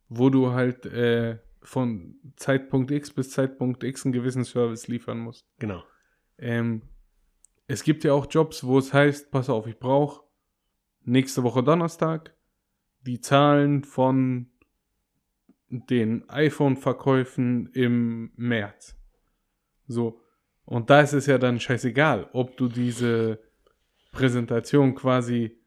[0.08, 5.46] Wo du halt äh, von Zeitpunkt X bis Zeitpunkt X einen gewissen Service liefern musst.
[5.58, 5.82] Genau.
[6.38, 6.82] Ähm,
[7.66, 10.22] es gibt ja auch Jobs, wo es heißt, pass auf, ich brauche
[11.04, 12.34] nächste Woche Donnerstag
[13.02, 14.51] die Zahlen von
[15.72, 18.94] den iPhone-Verkäufen im März.
[19.86, 20.20] So.
[20.64, 23.40] Und da ist es ja dann scheißegal, ob du diese
[24.12, 25.58] Präsentation quasi,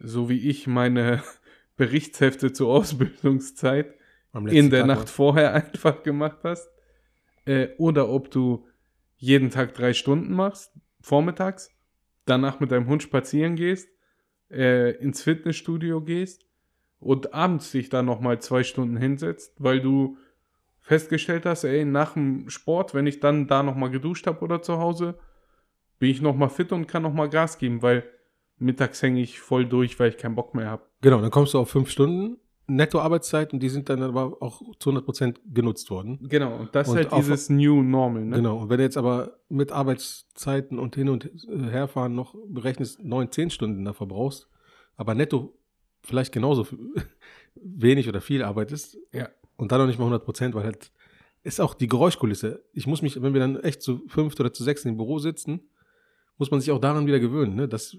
[0.00, 1.22] so wie ich meine
[1.76, 3.94] Berichtshefte zur Ausbildungszeit
[4.48, 6.68] in der Tag Nacht vorher einfach gemacht hast,
[7.44, 8.66] äh, oder ob du
[9.16, 11.70] jeden Tag drei Stunden machst, vormittags,
[12.24, 13.88] danach mit deinem Hund spazieren gehst,
[14.50, 16.45] äh, ins Fitnessstudio gehst
[17.00, 20.16] und abends dich dann nochmal zwei Stunden hinsetzt, weil du
[20.80, 24.78] festgestellt hast, ey, nach dem Sport, wenn ich dann da nochmal geduscht habe oder zu
[24.78, 25.18] Hause,
[25.98, 28.04] bin ich nochmal fit und kann nochmal Gas geben, weil
[28.58, 30.82] mittags hänge ich voll durch, weil ich keinen Bock mehr habe.
[31.00, 34.90] Genau, dann kommst du auf fünf Stunden Nettoarbeitszeit und die sind dann aber auch zu
[34.90, 36.18] 100% genutzt worden.
[36.28, 38.36] Genau, und das ist halt dieses New Normal, ne?
[38.36, 41.30] Genau, und wenn du jetzt aber mit Arbeitszeiten und hin und
[41.70, 44.48] herfahren noch berechnest, neun, zehn Stunden da verbrauchst,
[44.96, 45.56] aber netto
[46.06, 46.66] vielleicht genauso
[47.54, 49.28] wenig oder viel arbeitest Ja.
[49.56, 50.90] und dann noch nicht mal 100%, weil halt
[51.42, 52.64] ist auch die Geräuschkulisse.
[52.72, 55.60] Ich muss mich, wenn wir dann echt zu fünft oder zu sechs im Büro sitzen,
[56.38, 57.68] muss man sich auch daran wieder gewöhnen, ne?
[57.68, 57.96] dass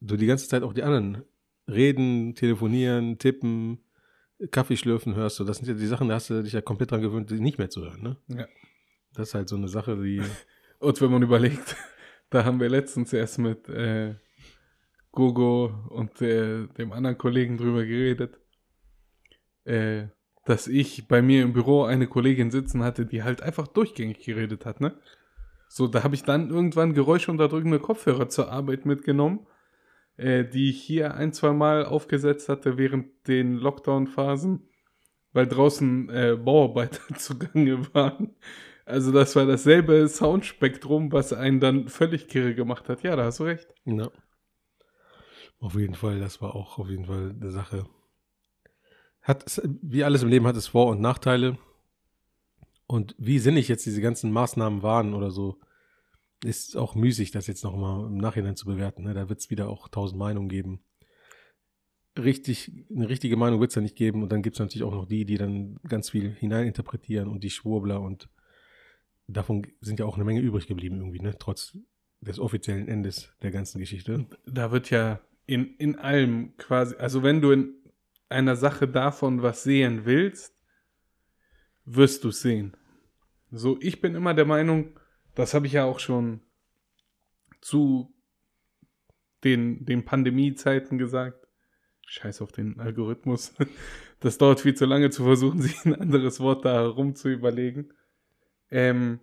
[0.00, 1.22] du die ganze Zeit auch die anderen
[1.68, 3.78] reden, telefonieren, tippen,
[4.50, 5.36] Kaffee schlürfen hörst.
[5.36, 7.40] So, das sind ja die Sachen, da hast du dich ja komplett dran gewöhnt, die
[7.40, 8.02] nicht mehr zu hören.
[8.02, 8.16] Ne?
[8.28, 8.46] Ja.
[9.14, 10.22] Das ist halt so eine Sache, die.
[10.78, 11.76] Und wenn man überlegt,
[12.30, 14.14] da haben wir letztens erst mit äh,
[15.18, 18.38] Gogo und äh, dem anderen Kollegen drüber geredet,
[19.64, 20.06] äh,
[20.44, 24.64] dass ich bei mir im Büro eine Kollegin sitzen hatte, die halt einfach durchgängig geredet
[24.64, 24.96] hat, ne?
[25.68, 29.48] So, da habe ich dann irgendwann geräuschunterdrückende Kopfhörer zur Arbeit mitgenommen,
[30.18, 34.68] äh, die ich hier ein, zwei Mal aufgesetzt hatte während den Lockdown-Phasen,
[35.32, 38.36] weil draußen äh, Bauarbeiter zugange waren.
[38.86, 43.02] Also das war dasselbe Soundspektrum, was einen dann völlig kirre gemacht hat.
[43.02, 43.74] Ja, da hast du recht.
[43.84, 44.12] Ja.
[45.60, 47.86] Auf jeden Fall, das war auch auf jeden Fall eine Sache.
[49.22, 51.58] Hat, es- wie alles im Leben hat es Vor- und Nachteile.
[52.86, 55.60] Und wie sinnig jetzt diese ganzen Maßnahmen waren oder so,
[56.44, 59.02] ist auch müßig, das jetzt nochmal im Nachhinein zu bewerten.
[59.02, 59.12] Ne?
[59.12, 60.80] Da wird es wieder auch tausend Meinungen geben.
[62.16, 64.22] Richtig, eine richtige Meinung wird es ja nicht geben.
[64.22, 67.50] Und dann gibt es natürlich auch noch die, die dann ganz viel hineininterpretieren und die
[67.50, 68.28] Schwurbler und
[69.26, 71.36] davon sind ja auch eine Menge übrig geblieben irgendwie, ne?
[71.38, 71.76] Trotz
[72.20, 74.26] des offiziellen Endes der ganzen Geschichte.
[74.46, 77.74] Da wird ja in, in allem quasi, also wenn du in
[78.28, 80.54] einer Sache davon was sehen willst,
[81.86, 82.76] wirst du es sehen.
[83.50, 85.00] So, ich bin immer der Meinung,
[85.34, 86.42] das habe ich ja auch schon
[87.62, 88.14] zu
[89.42, 91.48] den, den Pandemie-Zeiten gesagt.
[92.06, 93.54] Scheiß auf den Algorithmus.
[94.20, 97.92] Das dauert viel zu lange zu versuchen, sich ein anderes Wort da herum zu überlegen.
[98.68, 99.20] Ähm,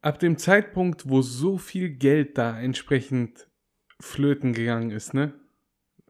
[0.00, 3.49] ab dem Zeitpunkt, wo so viel Geld da entsprechend
[4.00, 5.34] flöten gegangen ist, ne?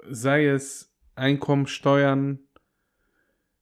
[0.09, 2.38] Sei es Einkommensteuern,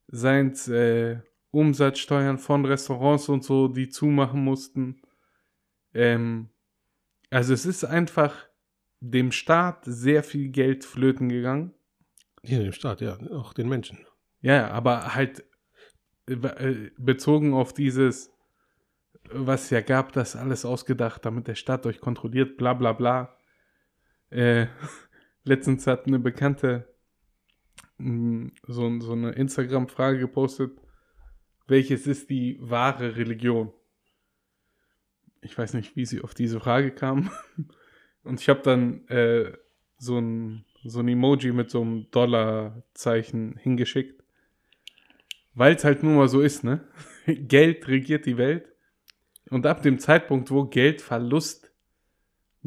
[0.06, 5.02] seien es äh, Umsatzsteuern von Restaurants und so, die zumachen mussten.
[5.94, 6.50] Ähm,
[7.30, 8.48] also es ist einfach
[9.00, 11.74] dem Staat sehr viel Geld flöten gegangen.
[12.42, 14.06] Hier im Staat, ja, auch den Menschen.
[14.40, 15.44] Ja, aber halt
[16.28, 18.30] äh, äh, bezogen auf dieses,
[19.30, 23.37] was es ja gab, das alles ausgedacht, damit der Staat euch kontrolliert, bla bla bla.
[24.30, 24.66] Äh,
[25.44, 26.88] letztens hat eine Bekannte
[27.98, 30.72] mh, so, so eine Instagram-Frage gepostet,
[31.66, 33.72] welches ist die wahre Religion?
[35.40, 37.30] Ich weiß nicht, wie sie auf diese Frage kam.
[38.24, 39.52] Und ich habe dann äh,
[39.98, 44.22] so ein so ein Emoji mit so einem Dollarzeichen hingeschickt.
[45.54, 46.86] Weil es halt nun mal so ist, ne?
[47.26, 48.68] Geld regiert die Welt.
[49.50, 51.67] Und ab dem Zeitpunkt, wo Geldverlust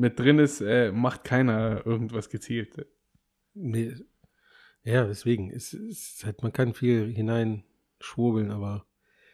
[0.01, 2.87] mit drin ist, äh, macht keiner irgendwas gezielt.
[3.53, 3.93] Nee,
[4.83, 5.51] ja, deswegen.
[5.51, 8.87] Es, es halt, man kann viel hineinschwurbeln, aber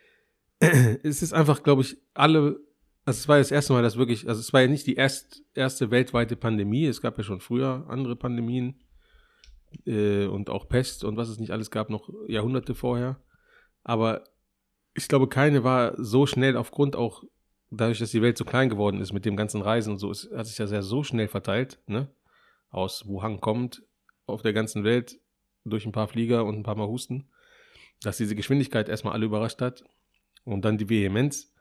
[0.59, 2.59] es ist einfach, glaube ich, alle.
[3.05, 5.41] Also es war das erste Mal, dass wirklich, also es war ja nicht die erst,
[5.53, 6.85] erste weltweite Pandemie.
[6.85, 8.83] Es gab ja schon früher andere Pandemien
[9.85, 13.23] äh, und auch Pest und was es nicht alles gab, noch Jahrhunderte vorher.
[13.83, 14.25] Aber
[14.93, 17.23] ich glaube, keine war so schnell aufgrund auch
[17.69, 20.29] dadurch, dass die Welt so klein geworden ist mit dem ganzen Reisen und so, es
[20.33, 22.09] hat sich ja sehr so schnell verteilt, ne?
[22.69, 23.83] Aus Wuhan kommt
[24.25, 25.19] auf der ganzen Welt
[25.63, 27.29] durch ein paar Flieger und ein paar Mal Husten.
[28.01, 29.83] dass diese Geschwindigkeit erstmal alle überrascht hat
[30.43, 31.53] und dann die Vehemenz,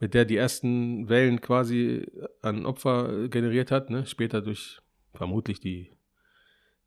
[0.00, 2.06] mit der die ersten Wellen quasi
[2.42, 4.04] an Opfer generiert hat, ne?
[4.06, 4.80] später durch
[5.14, 5.90] vermutlich die,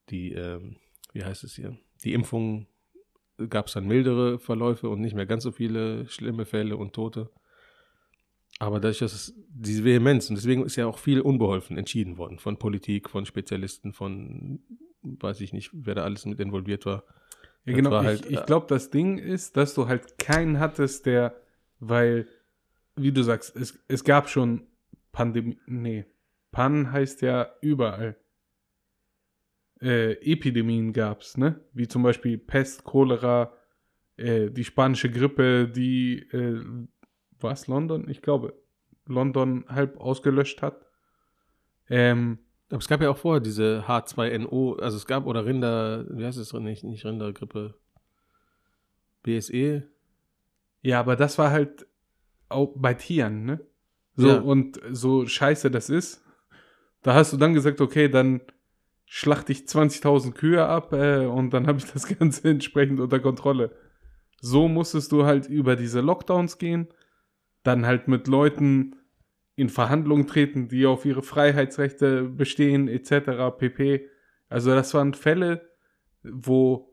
[0.09, 0.77] die ähm,
[1.13, 2.67] wie heißt es hier, die Impfung
[3.49, 7.31] gab es dann mildere Verläufe und nicht mehr ganz so viele schlimme Fälle und Tote.
[8.59, 12.39] Aber dadurch, dass es diese Vehemenz, und deswegen ist ja auch viel unbeholfen entschieden worden
[12.39, 14.61] von Politik, von Spezialisten, von
[15.01, 17.03] weiß ich nicht, wer da alles mit involviert war.
[17.65, 17.91] Ja, genau.
[17.91, 21.35] war ich halt, ich äh, glaube, das Ding ist, dass du halt keinen hattest, der,
[21.79, 22.27] weil,
[22.95, 24.67] wie du sagst, es, es gab schon
[25.11, 26.05] Pandemie, nee,
[26.51, 28.15] Pan heißt ja überall.
[29.81, 31.59] Äh, Epidemien gab's, ne?
[31.73, 33.51] Wie zum Beispiel Pest, Cholera,
[34.15, 36.63] äh, die spanische Grippe, die, äh,
[37.39, 38.09] was, London?
[38.09, 38.53] Ich glaube,
[39.05, 40.85] London halb ausgelöscht hat.
[41.89, 46.25] Ähm, Aber es gab ja auch vorher diese H2NO, also es gab, oder Rinder, wie
[46.25, 47.75] heißt es, nicht, nicht Rindergrippe,
[49.23, 49.83] BSE,
[50.81, 51.87] Ja, aber das war halt
[52.49, 53.59] auch bei Tieren, ne?
[54.15, 54.39] So, Ja.
[54.39, 56.23] und so scheiße das ist,
[57.01, 58.41] da hast du dann gesagt, okay, dann
[59.05, 63.75] schlachte ich 20.000 Kühe ab äh, und dann habe ich das Ganze entsprechend unter Kontrolle.
[64.41, 66.87] So musstest du halt über diese Lockdowns gehen,
[67.65, 68.95] dann halt mit Leuten
[69.55, 73.57] in Verhandlungen treten, die auf ihre Freiheitsrechte bestehen, etc.
[73.57, 74.09] pp.
[74.49, 75.69] Also das waren Fälle,
[76.23, 76.91] wo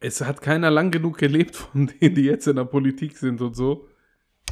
[0.00, 3.54] es hat keiner lang genug gelebt von denen, die jetzt in der Politik sind und
[3.54, 3.88] so,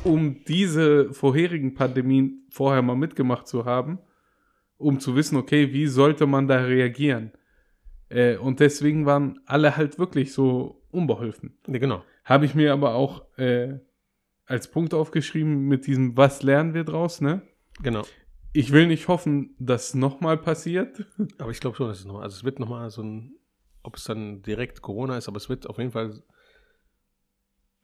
[0.05, 3.99] um diese vorherigen Pandemien vorher mal mitgemacht zu haben,
[4.77, 7.33] um zu wissen, okay, wie sollte man da reagieren?
[8.09, 11.59] Äh, und deswegen waren alle halt wirklich so unbeholfen.
[11.67, 12.05] ne, genau.
[12.25, 13.79] Habe ich mir aber auch äh,
[14.47, 17.43] als Punkt aufgeschrieben mit diesem, was lernen wir draus, ne?
[17.83, 18.05] Genau.
[18.53, 21.05] Ich will nicht hoffen, dass nochmal passiert.
[21.39, 23.37] Aber ich glaube schon, dass es nochmal, also es wird nochmal so ein,
[23.83, 26.25] ob es dann direkt Corona ist, aber es wird auf jeden Fall,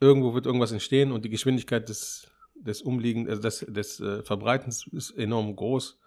[0.00, 4.88] irgendwo wird irgendwas entstehen und die Geschwindigkeit des, des Umliegen, also des, des äh, Verbreitens
[4.88, 6.00] ist enorm groß.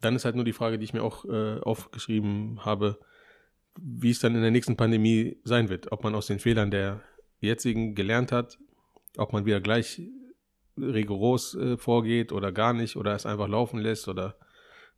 [0.00, 2.98] Dann ist halt nur die Frage, die ich mir auch äh, aufgeschrieben habe,
[3.80, 5.92] wie es dann in der nächsten Pandemie sein wird.
[5.92, 7.00] Ob man aus den Fehlern der
[7.38, 8.58] jetzigen gelernt hat,
[9.16, 10.02] ob man wieder gleich
[10.76, 14.36] rigoros äh, vorgeht oder gar nicht oder es einfach laufen lässt oder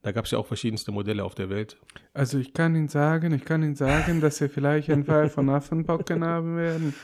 [0.03, 1.79] da gab es ja auch verschiedenste Modelle auf der Welt.
[2.13, 5.49] Also ich kann Ihnen sagen, ich kann Ihnen sagen, dass Sie vielleicht einen Fall von
[5.49, 6.95] Affenpocken haben werden.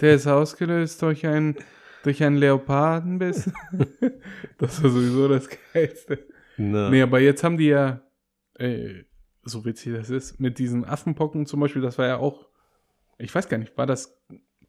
[0.00, 1.56] Der ist ausgelöst durch einen
[2.02, 3.50] durch einen Leopardenbiss.
[4.58, 6.26] das war sowieso das Geilste.
[6.56, 8.02] Na, Nee, aber jetzt haben die ja,
[8.54, 9.04] äh,
[9.42, 12.48] so witzig das ist, mit diesen Affenpocken zum Beispiel, das war ja auch,
[13.18, 14.18] ich weiß gar nicht, war das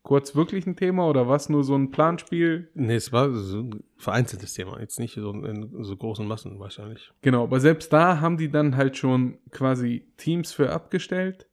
[0.03, 2.69] kurz wirklich ein Thema oder was nur so ein Planspiel?
[2.73, 7.11] nee, es war so ein vereinzeltes Thema, jetzt nicht so in so großen Massen wahrscheinlich.
[7.21, 11.47] Genau, aber selbst da haben die dann halt schon quasi Teams für abgestellt,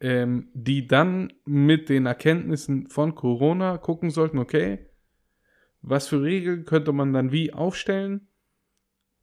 [0.00, 4.86] ähm, die dann mit den Erkenntnissen von Corona gucken sollten, okay,
[5.82, 8.28] was für Regeln könnte man dann wie aufstellen?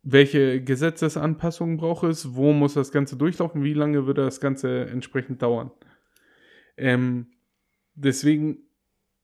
[0.03, 2.35] Welche Gesetzesanpassungen braucht es?
[2.35, 3.63] Wo muss das Ganze durchlaufen?
[3.63, 5.71] Wie lange würde das Ganze entsprechend dauern?
[6.77, 7.27] Ähm,
[7.95, 8.59] deswegen,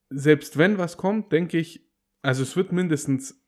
[0.10, 1.86] selbst wenn was kommt, denke ich,
[2.22, 3.42] also es wird mindestens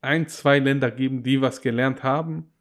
[0.00, 2.52] ein, zwei Länder geben, die was gelernt haben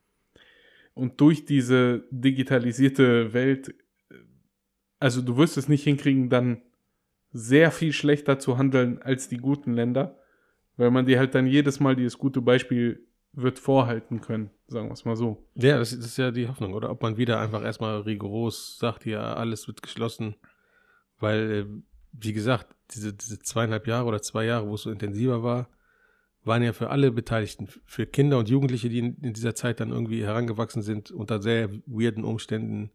[0.94, 3.70] und durch diese digitalisierte Welt,
[4.10, 4.16] äh,
[5.00, 6.62] also du wirst es nicht hinkriegen, dann
[7.32, 10.18] sehr viel schlechter zu handeln als die guten Länder,
[10.76, 14.94] weil man dir halt dann jedes Mal dieses gute Beispiel wird vorhalten können, sagen wir
[14.94, 15.48] es mal so.
[15.54, 16.90] Ja, das, ist ja die Hoffnung, oder?
[16.90, 20.36] Ob man wieder einfach erstmal rigoros sagt, ja, alles wird geschlossen,
[21.20, 21.66] weil, äh,
[22.12, 25.70] wie gesagt, diese, diese zweieinhalb Jahre oder zwei Jahre, wo es so intensiver war,
[26.44, 29.92] waren ja für alle Beteiligten, für Kinder und Jugendliche, die in, in dieser Zeit dann
[29.92, 32.92] irgendwie herangewachsen sind, unter sehr weirden Umständen,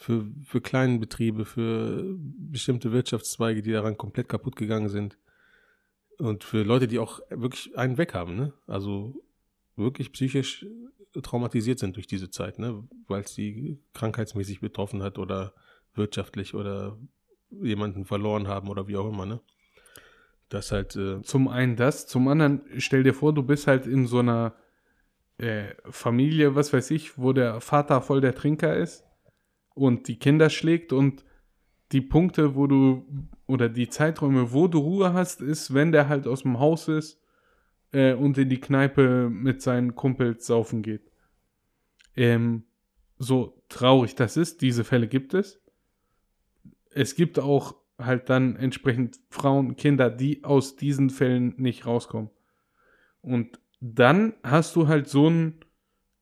[0.00, 5.18] für, für kleine Betriebe, für bestimmte Wirtschaftszweige, die daran komplett kaputt gegangen sind.
[6.18, 8.54] Und für Leute, die auch wirklich einen weg haben, ne?
[8.66, 9.22] Also
[9.76, 10.66] wirklich psychisch
[11.22, 12.88] traumatisiert sind durch diese Zeit, ne?
[13.08, 15.52] Weil es sie krankheitsmäßig betroffen hat oder
[15.94, 16.98] wirtschaftlich oder
[17.50, 19.40] jemanden verloren haben oder wie auch immer, ne?
[20.48, 24.06] Das halt, äh, Zum einen das, zum anderen stell dir vor, du bist halt in
[24.06, 24.54] so einer
[25.38, 29.04] äh, Familie, was weiß ich, wo der Vater voll der Trinker ist
[29.74, 31.24] und die Kinder schlägt und
[31.92, 33.06] die Punkte, wo du
[33.46, 37.20] oder die Zeiträume, wo du Ruhe hast, ist, wenn der halt aus dem Haus ist
[37.92, 41.10] äh, und in die Kneipe mit seinen Kumpels saufen geht.
[42.16, 42.64] Ähm,
[43.18, 45.59] so traurig das ist, diese Fälle gibt es.
[46.90, 52.30] Es gibt auch halt dann entsprechend Frauen, Kinder, die aus diesen Fällen nicht rauskommen.
[53.20, 55.60] Und dann hast du halt so einen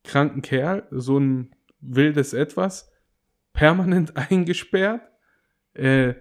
[0.03, 2.91] kranken Kerl, so ein wildes Etwas,
[3.53, 5.01] permanent eingesperrt,
[5.73, 6.15] äh,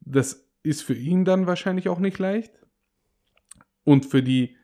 [0.00, 2.52] Das ist für ihn dann wahrscheinlich auch nicht leicht.
[3.84, 4.56] Und für die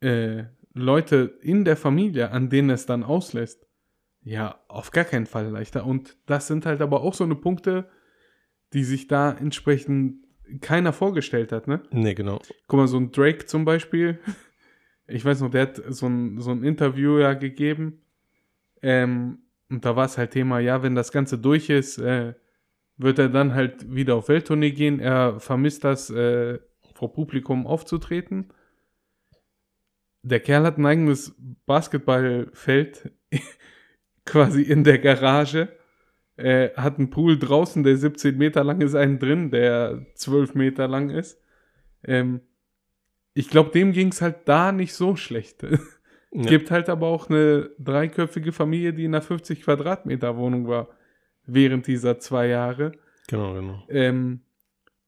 [0.00, 3.66] äh, Leute in der Familie, an denen es dann auslässt,
[4.22, 5.84] ja, auf gar keinen Fall leichter.
[5.84, 7.88] Und das sind halt aber auch so eine Punkte,
[8.72, 10.24] die sich da entsprechend
[10.60, 11.82] keiner vorgestellt hat, ne?
[11.92, 12.40] Nee, genau.
[12.66, 14.18] Guck mal, so ein Drake zum Beispiel,
[15.06, 18.00] ich weiß noch, der hat so ein, so ein Interview ja gegeben.
[18.82, 22.34] Ähm, und da war es halt Thema, ja, wenn das Ganze durch ist, äh,
[22.96, 25.00] wird er dann halt wieder auf Welttournee gehen.
[25.00, 26.58] Er vermisst das, äh,
[26.94, 28.52] vor Publikum aufzutreten.
[30.22, 31.34] Der Kerl hat ein eigenes
[31.66, 33.10] Basketballfeld
[34.26, 35.68] quasi in der Garage.
[36.40, 40.88] Er hat einen Pool draußen, der 17 Meter lang ist, einen drin, der 12 Meter
[40.88, 41.40] lang ist.
[42.04, 42.40] Ähm,
[43.34, 45.64] ich glaube, dem ging es halt da nicht so schlecht.
[46.32, 46.42] Ja.
[46.42, 50.86] Gibt halt aber auch eine dreiköpfige Familie, die in einer 50 Quadratmeter Wohnung war
[51.44, 52.92] während dieser zwei Jahre.
[53.26, 53.82] Genau, genau.
[53.88, 54.42] Ähm,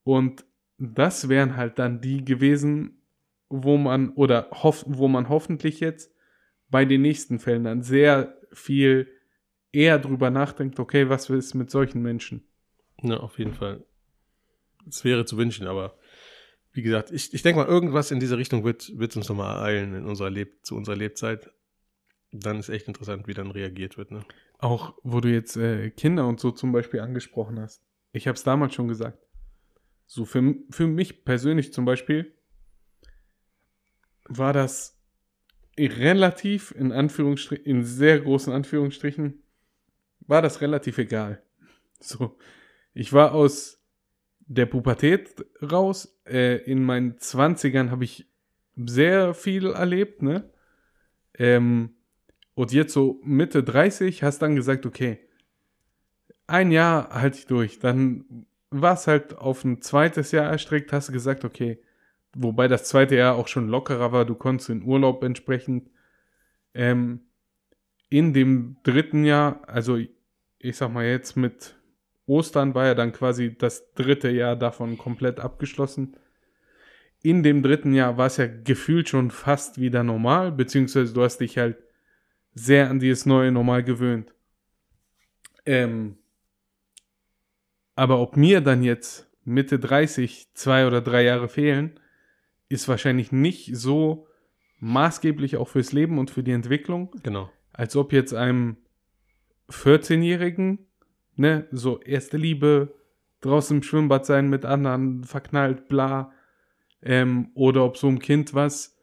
[0.02, 0.44] und
[0.78, 3.02] das wären halt dann die gewesen,
[3.48, 6.12] wo man oder hoff, wo man hoffentlich jetzt
[6.70, 9.06] bei den nächsten Fällen dann sehr viel
[9.72, 12.44] eher drüber nachdenkt, okay, was ist mit solchen Menschen?
[13.02, 13.84] Ja, auf jeden Fall.
[14.86, 15.96] Es wäre zu wünschen, aber
[16.72, 19.94] wie gesagt, ich, ich denke mal, irgendwas in diese Richtung wird, wird uns nochmal ereilen
[19.94, 21.50] in unserer Leb zu unserer Lebzeit.
[22.32, 24.10] Dann ist echt interessant, wie dann reagiert wird.
[24.10, 24.24] Ne?
[24.58, 27.84] Auch wo du jetzt äh, Kinder und so zum Beispiel angesprochen hast.
[28.12, 29.18] Ich habe es damals schon gesagt.
[30.06, 32.34] So für, für mich persönlich zum Beispiel
[34.24, 34.98] war das
[35.78, 39.41] relativ, in Anführungsstrichen, in sehr großen Anführungsstrichen,
[40.26, 41.42] war das relativ egal.
[42.00, 42.36] So,
[42.94, 43.80] ich war aus
[44.40, 46.18] der Pubertät raus.
[46.26, 48.28] Äh, in meinen 20ern habe ich
[48.76, 50.50] sehr viel erlebt, ne?
[51.38, 51.94] Ähm,
[52.54, 55.18] und jetzt so Mitte 30 hast dann gesagt, okay,
[56.46, 57.78] ein Jahr halte ich durch.
[57.78, 61.82] Dann war es halt auf ein zweites Jahr erstreckt, hast du gesagt, okay,
[62.34, 65.90] wobei das zweite Jahr auch schon lockerer war, du konntest in Urlaub entsprechend.
[66.74, 67.20] Ähm,
[68.12, 71.76] in dem dritten Jahr, also ich sag mal jetzt mit
[72.26, 76.18] Ostern war ja dann quasi das dritte Jahr davon komplett abgeschlossen.
[77.22, 81.38] In dem dritten Jahr war es ja gefühlt schon fast wieder normal, beziehungsweise du hast
[81.38, 81.78] dich halt
[82.54, 84.34] sehr an dieses neue Normal gewöhnt.
[85.64, 86.18] Ähm,
[87.94, 91.98] aber ob mir dann jetzt Mitte 30 zwei oder drei Jahre fehlen,
[92.68, 94.26] ist wahrscheinlich nicht so
[94.80, 97.50] maßgeblich auch fürs Leben und für die Entwicklung, Genau.
[97.72, 98.76] Als ob jetzt einem
[99.70, 100.86] 14-Jährigen,
[101.36, 102.94] ne, so erste Liebe,
[103.40, 106.32] draußen im Schwimmbad sein mit anderen, verknallt, bla,
[107.02, 108.96] ähm, oder ob so ein Kind, was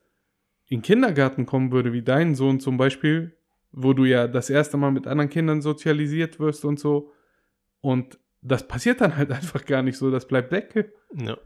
[0.67, 3.35] in den Kindergarten kommen würde, wie dein Sohn zum Beispiel,
[3.71, 7.11] wo du ja das erste Mal mit anderen Kindern sozialisiert wirst und so,
[7.81, 10.93] und das passiert dann halt einfach gar nicht so, das bleibt weg.
[11.13, 11.37] Ja.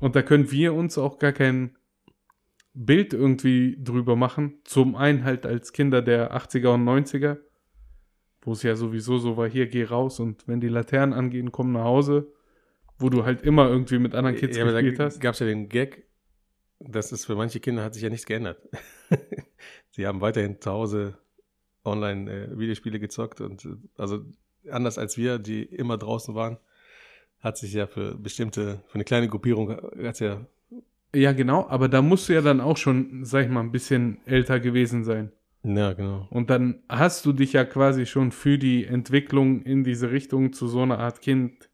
[0.00, 1.76] Und da können wir uns auch gar kein
[2.74, 4.58] Bild irgendwie drüber machen.
[4.64, 7.38] Zum einen halt als Kinder der 80er und 90er,
[8.42, 11.72] wo es ja sowieso so war, hier geh raus und wenn die Laternen angehen, komm
[11.72, 12.32] nach Hause,
[12.98, 15.20] wo du halt immer irgendwie mit anderen Kids ja, gespielt da hast.
[15.20, 16.06] gab es ja den Gag,
[16.80, 18.60] dass es für manche Kinder hat sich ja nichts geändert.
[19.90, 21.18] Sie haben weiterhin zu Hause
[21.84, 24.24] online äh, Videospiele gezockt und äh, also
[24.68, 26.58] anders als wir, die immer draußen waren,
[27.38, 29.70] hat sich ja für bestimmte, für eine kleine Gruppierung
[30.02, 30.46] hat ja
[31.14, 34.18] Ja, genau, aber da musst du ja dann auch schon, sag ich mal, ein bisschen
[34.26, 35.30] älter gewesen sein.
[35.62, 36.26] ja genau.
[36.30, 40.66] Und dann hast du dich ja quasi schon für die Entwicklung in diese Richtung zu
[40.68, 41.70] so einer Art Kind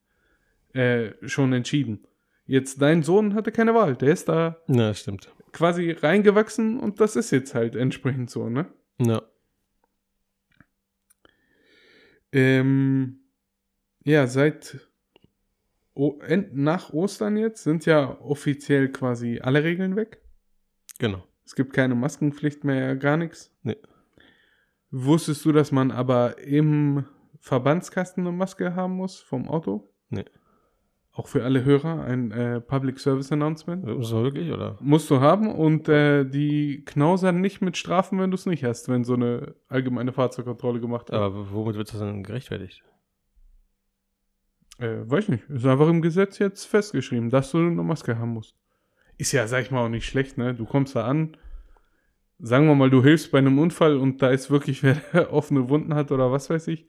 [0.75, 2.07] äh, schon entschieden.
[2.47, 5.33] Jetzt dein Sohn hatte keine Wahl, der ist da Ja, stimmt.
[5.53, 8.67] quasi reingewachsen und das ist jetzt halt entsprechend so, ne?
[9.01, 9.23] Ja.
[12.33, 13.21] Ähm,
[14.05, 14.89] ja, seit
[16.01, 16.19] o
[16.53, 20.23] nach Ostern jetzt sind ja offiziell quasi alle Regeln weg.
[20.99, 21.23] Genau.
[21.45, 23.55] Es gibt keine Maskenpflicht mehr, gar nichts.
[23.63, 23.77] Nee.
[24.91, 27.05] Wusstest du, dass man aber im
[27.39, 29.93] Verbandskasten eine Maske haben muss vom Auto?
[30.09, 30.25] Nee.
[31.13, 33.87] Auch für alle Hörer ein äh, Public Service Announcement.
[33.87, 34.79] Das wirklich, oder?
[34.81, 38.89] Musst du haben und äh, die knausern nicht mit Strafen, wenn du es nicht hast,
[38.89, 41.21] wenn so eine allgemeine Fahrzeugkontrolle gemacht wird.
[41.21, 42.83] Aber womit wird das dann gerechtfertigt?
[44.81, 45.49] Äh, weiß nicht.
[45.51, 48.57] Ist einfach im Gesetz jetzt festgeschrieben, dass du eine Maske haben musst.
[49.19, 50.55] Ist ja, sag ich mal, auch nicht schlecht, ne?
[50.55, 51.37] Du kommst da an,
[52.39, 55.95] sagen wir mal, du hilfst bei einem Unfall und da ist wirklich wer offene Wunden
[55.95, 56.87] hat oder was weiß ich.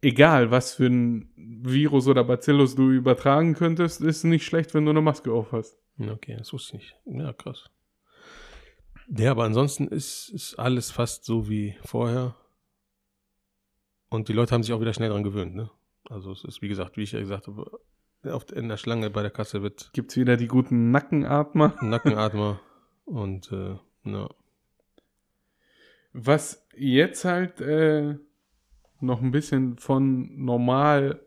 [0.00, 4.90] Egal, was für ein Virus oder Bacillus du übertragen könntest, ist nicht schlecht, wenn du
[4.90, 5.76] eine Maske auf hast.
[6.00, 7.20] Okay, das wusste ich nicht.
[7.20, 7.68] Ja, krass.
[9.08, 12.36] Ja, aber ansonsten ist, ist alles fast so wie vorher.
[14.08, 15.70] Und die Leute haben sich auch wieder schnell dran gewöhnt, ne?
[16.10, 17.80] Also es ist, wie gesagt, wie ich ja gesagt habe,
[18.24, 21.74] auf, in der Schlange bei der Kasse wird Gibt es wieder die guten Nackenatmer.
[21.82, 22.60] Nackenatmer
[23.04, 24.28] und äh, na,
[26.12, 28.16] Was jetzt halt äh,
[29.00, 31.20] noch ein bisschen von normal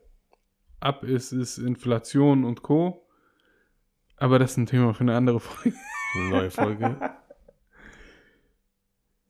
[0.79, 3.07] ab ist, ist Inflation und Co.
[4.17, 5.77] Aber das ist ein Thema für eine andere Folge.
[6.15, 7.15] eine neue Folge.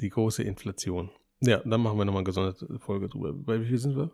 [0.01, 1.11] Die große Inflation.
[1.41, 3.33] Ja, dann machen wir nochmal eine gesonderte Folge drüber.
[3.33, 4.11] Bei wie viel sind wir?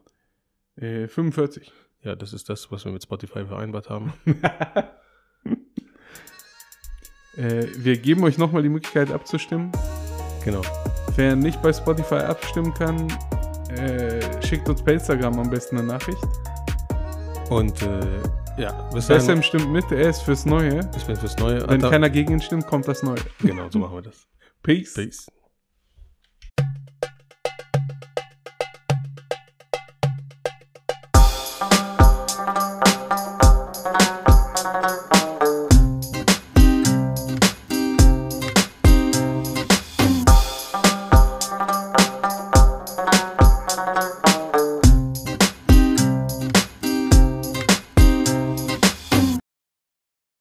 [0.80, 1.72] Äh, 45.
[2.04, 4.14] Ja, das ist das, was wir mit Spotify vereinbart haben.
[7.38, 9.72] Äh, wir geben euch nochmal die Möglichkeit abzustimmen.
[10.44, 10.62] Genau.
[11.16, 13.08] Wer nicht bei Spotify abstimmen kann,
[13.70, 16.18] äh, schickt uns bei Instagram am besten eine Nachricht.
[17.52, 18.00] Und äh,
[18.58, 20.80] ja, bis dahin, stimmt mit, er ist fürs Neue.
[20.98, 21.62] ich bin fürs Neue.
[21.62, 23.20] Wenn Alter- keiner gegen ihn stimmt, kommt das Neue.
[23.40, 24.28] Genau, so machen wir das.
[24.64, 24.96] Peace.
[24.96, 25.28] Peace.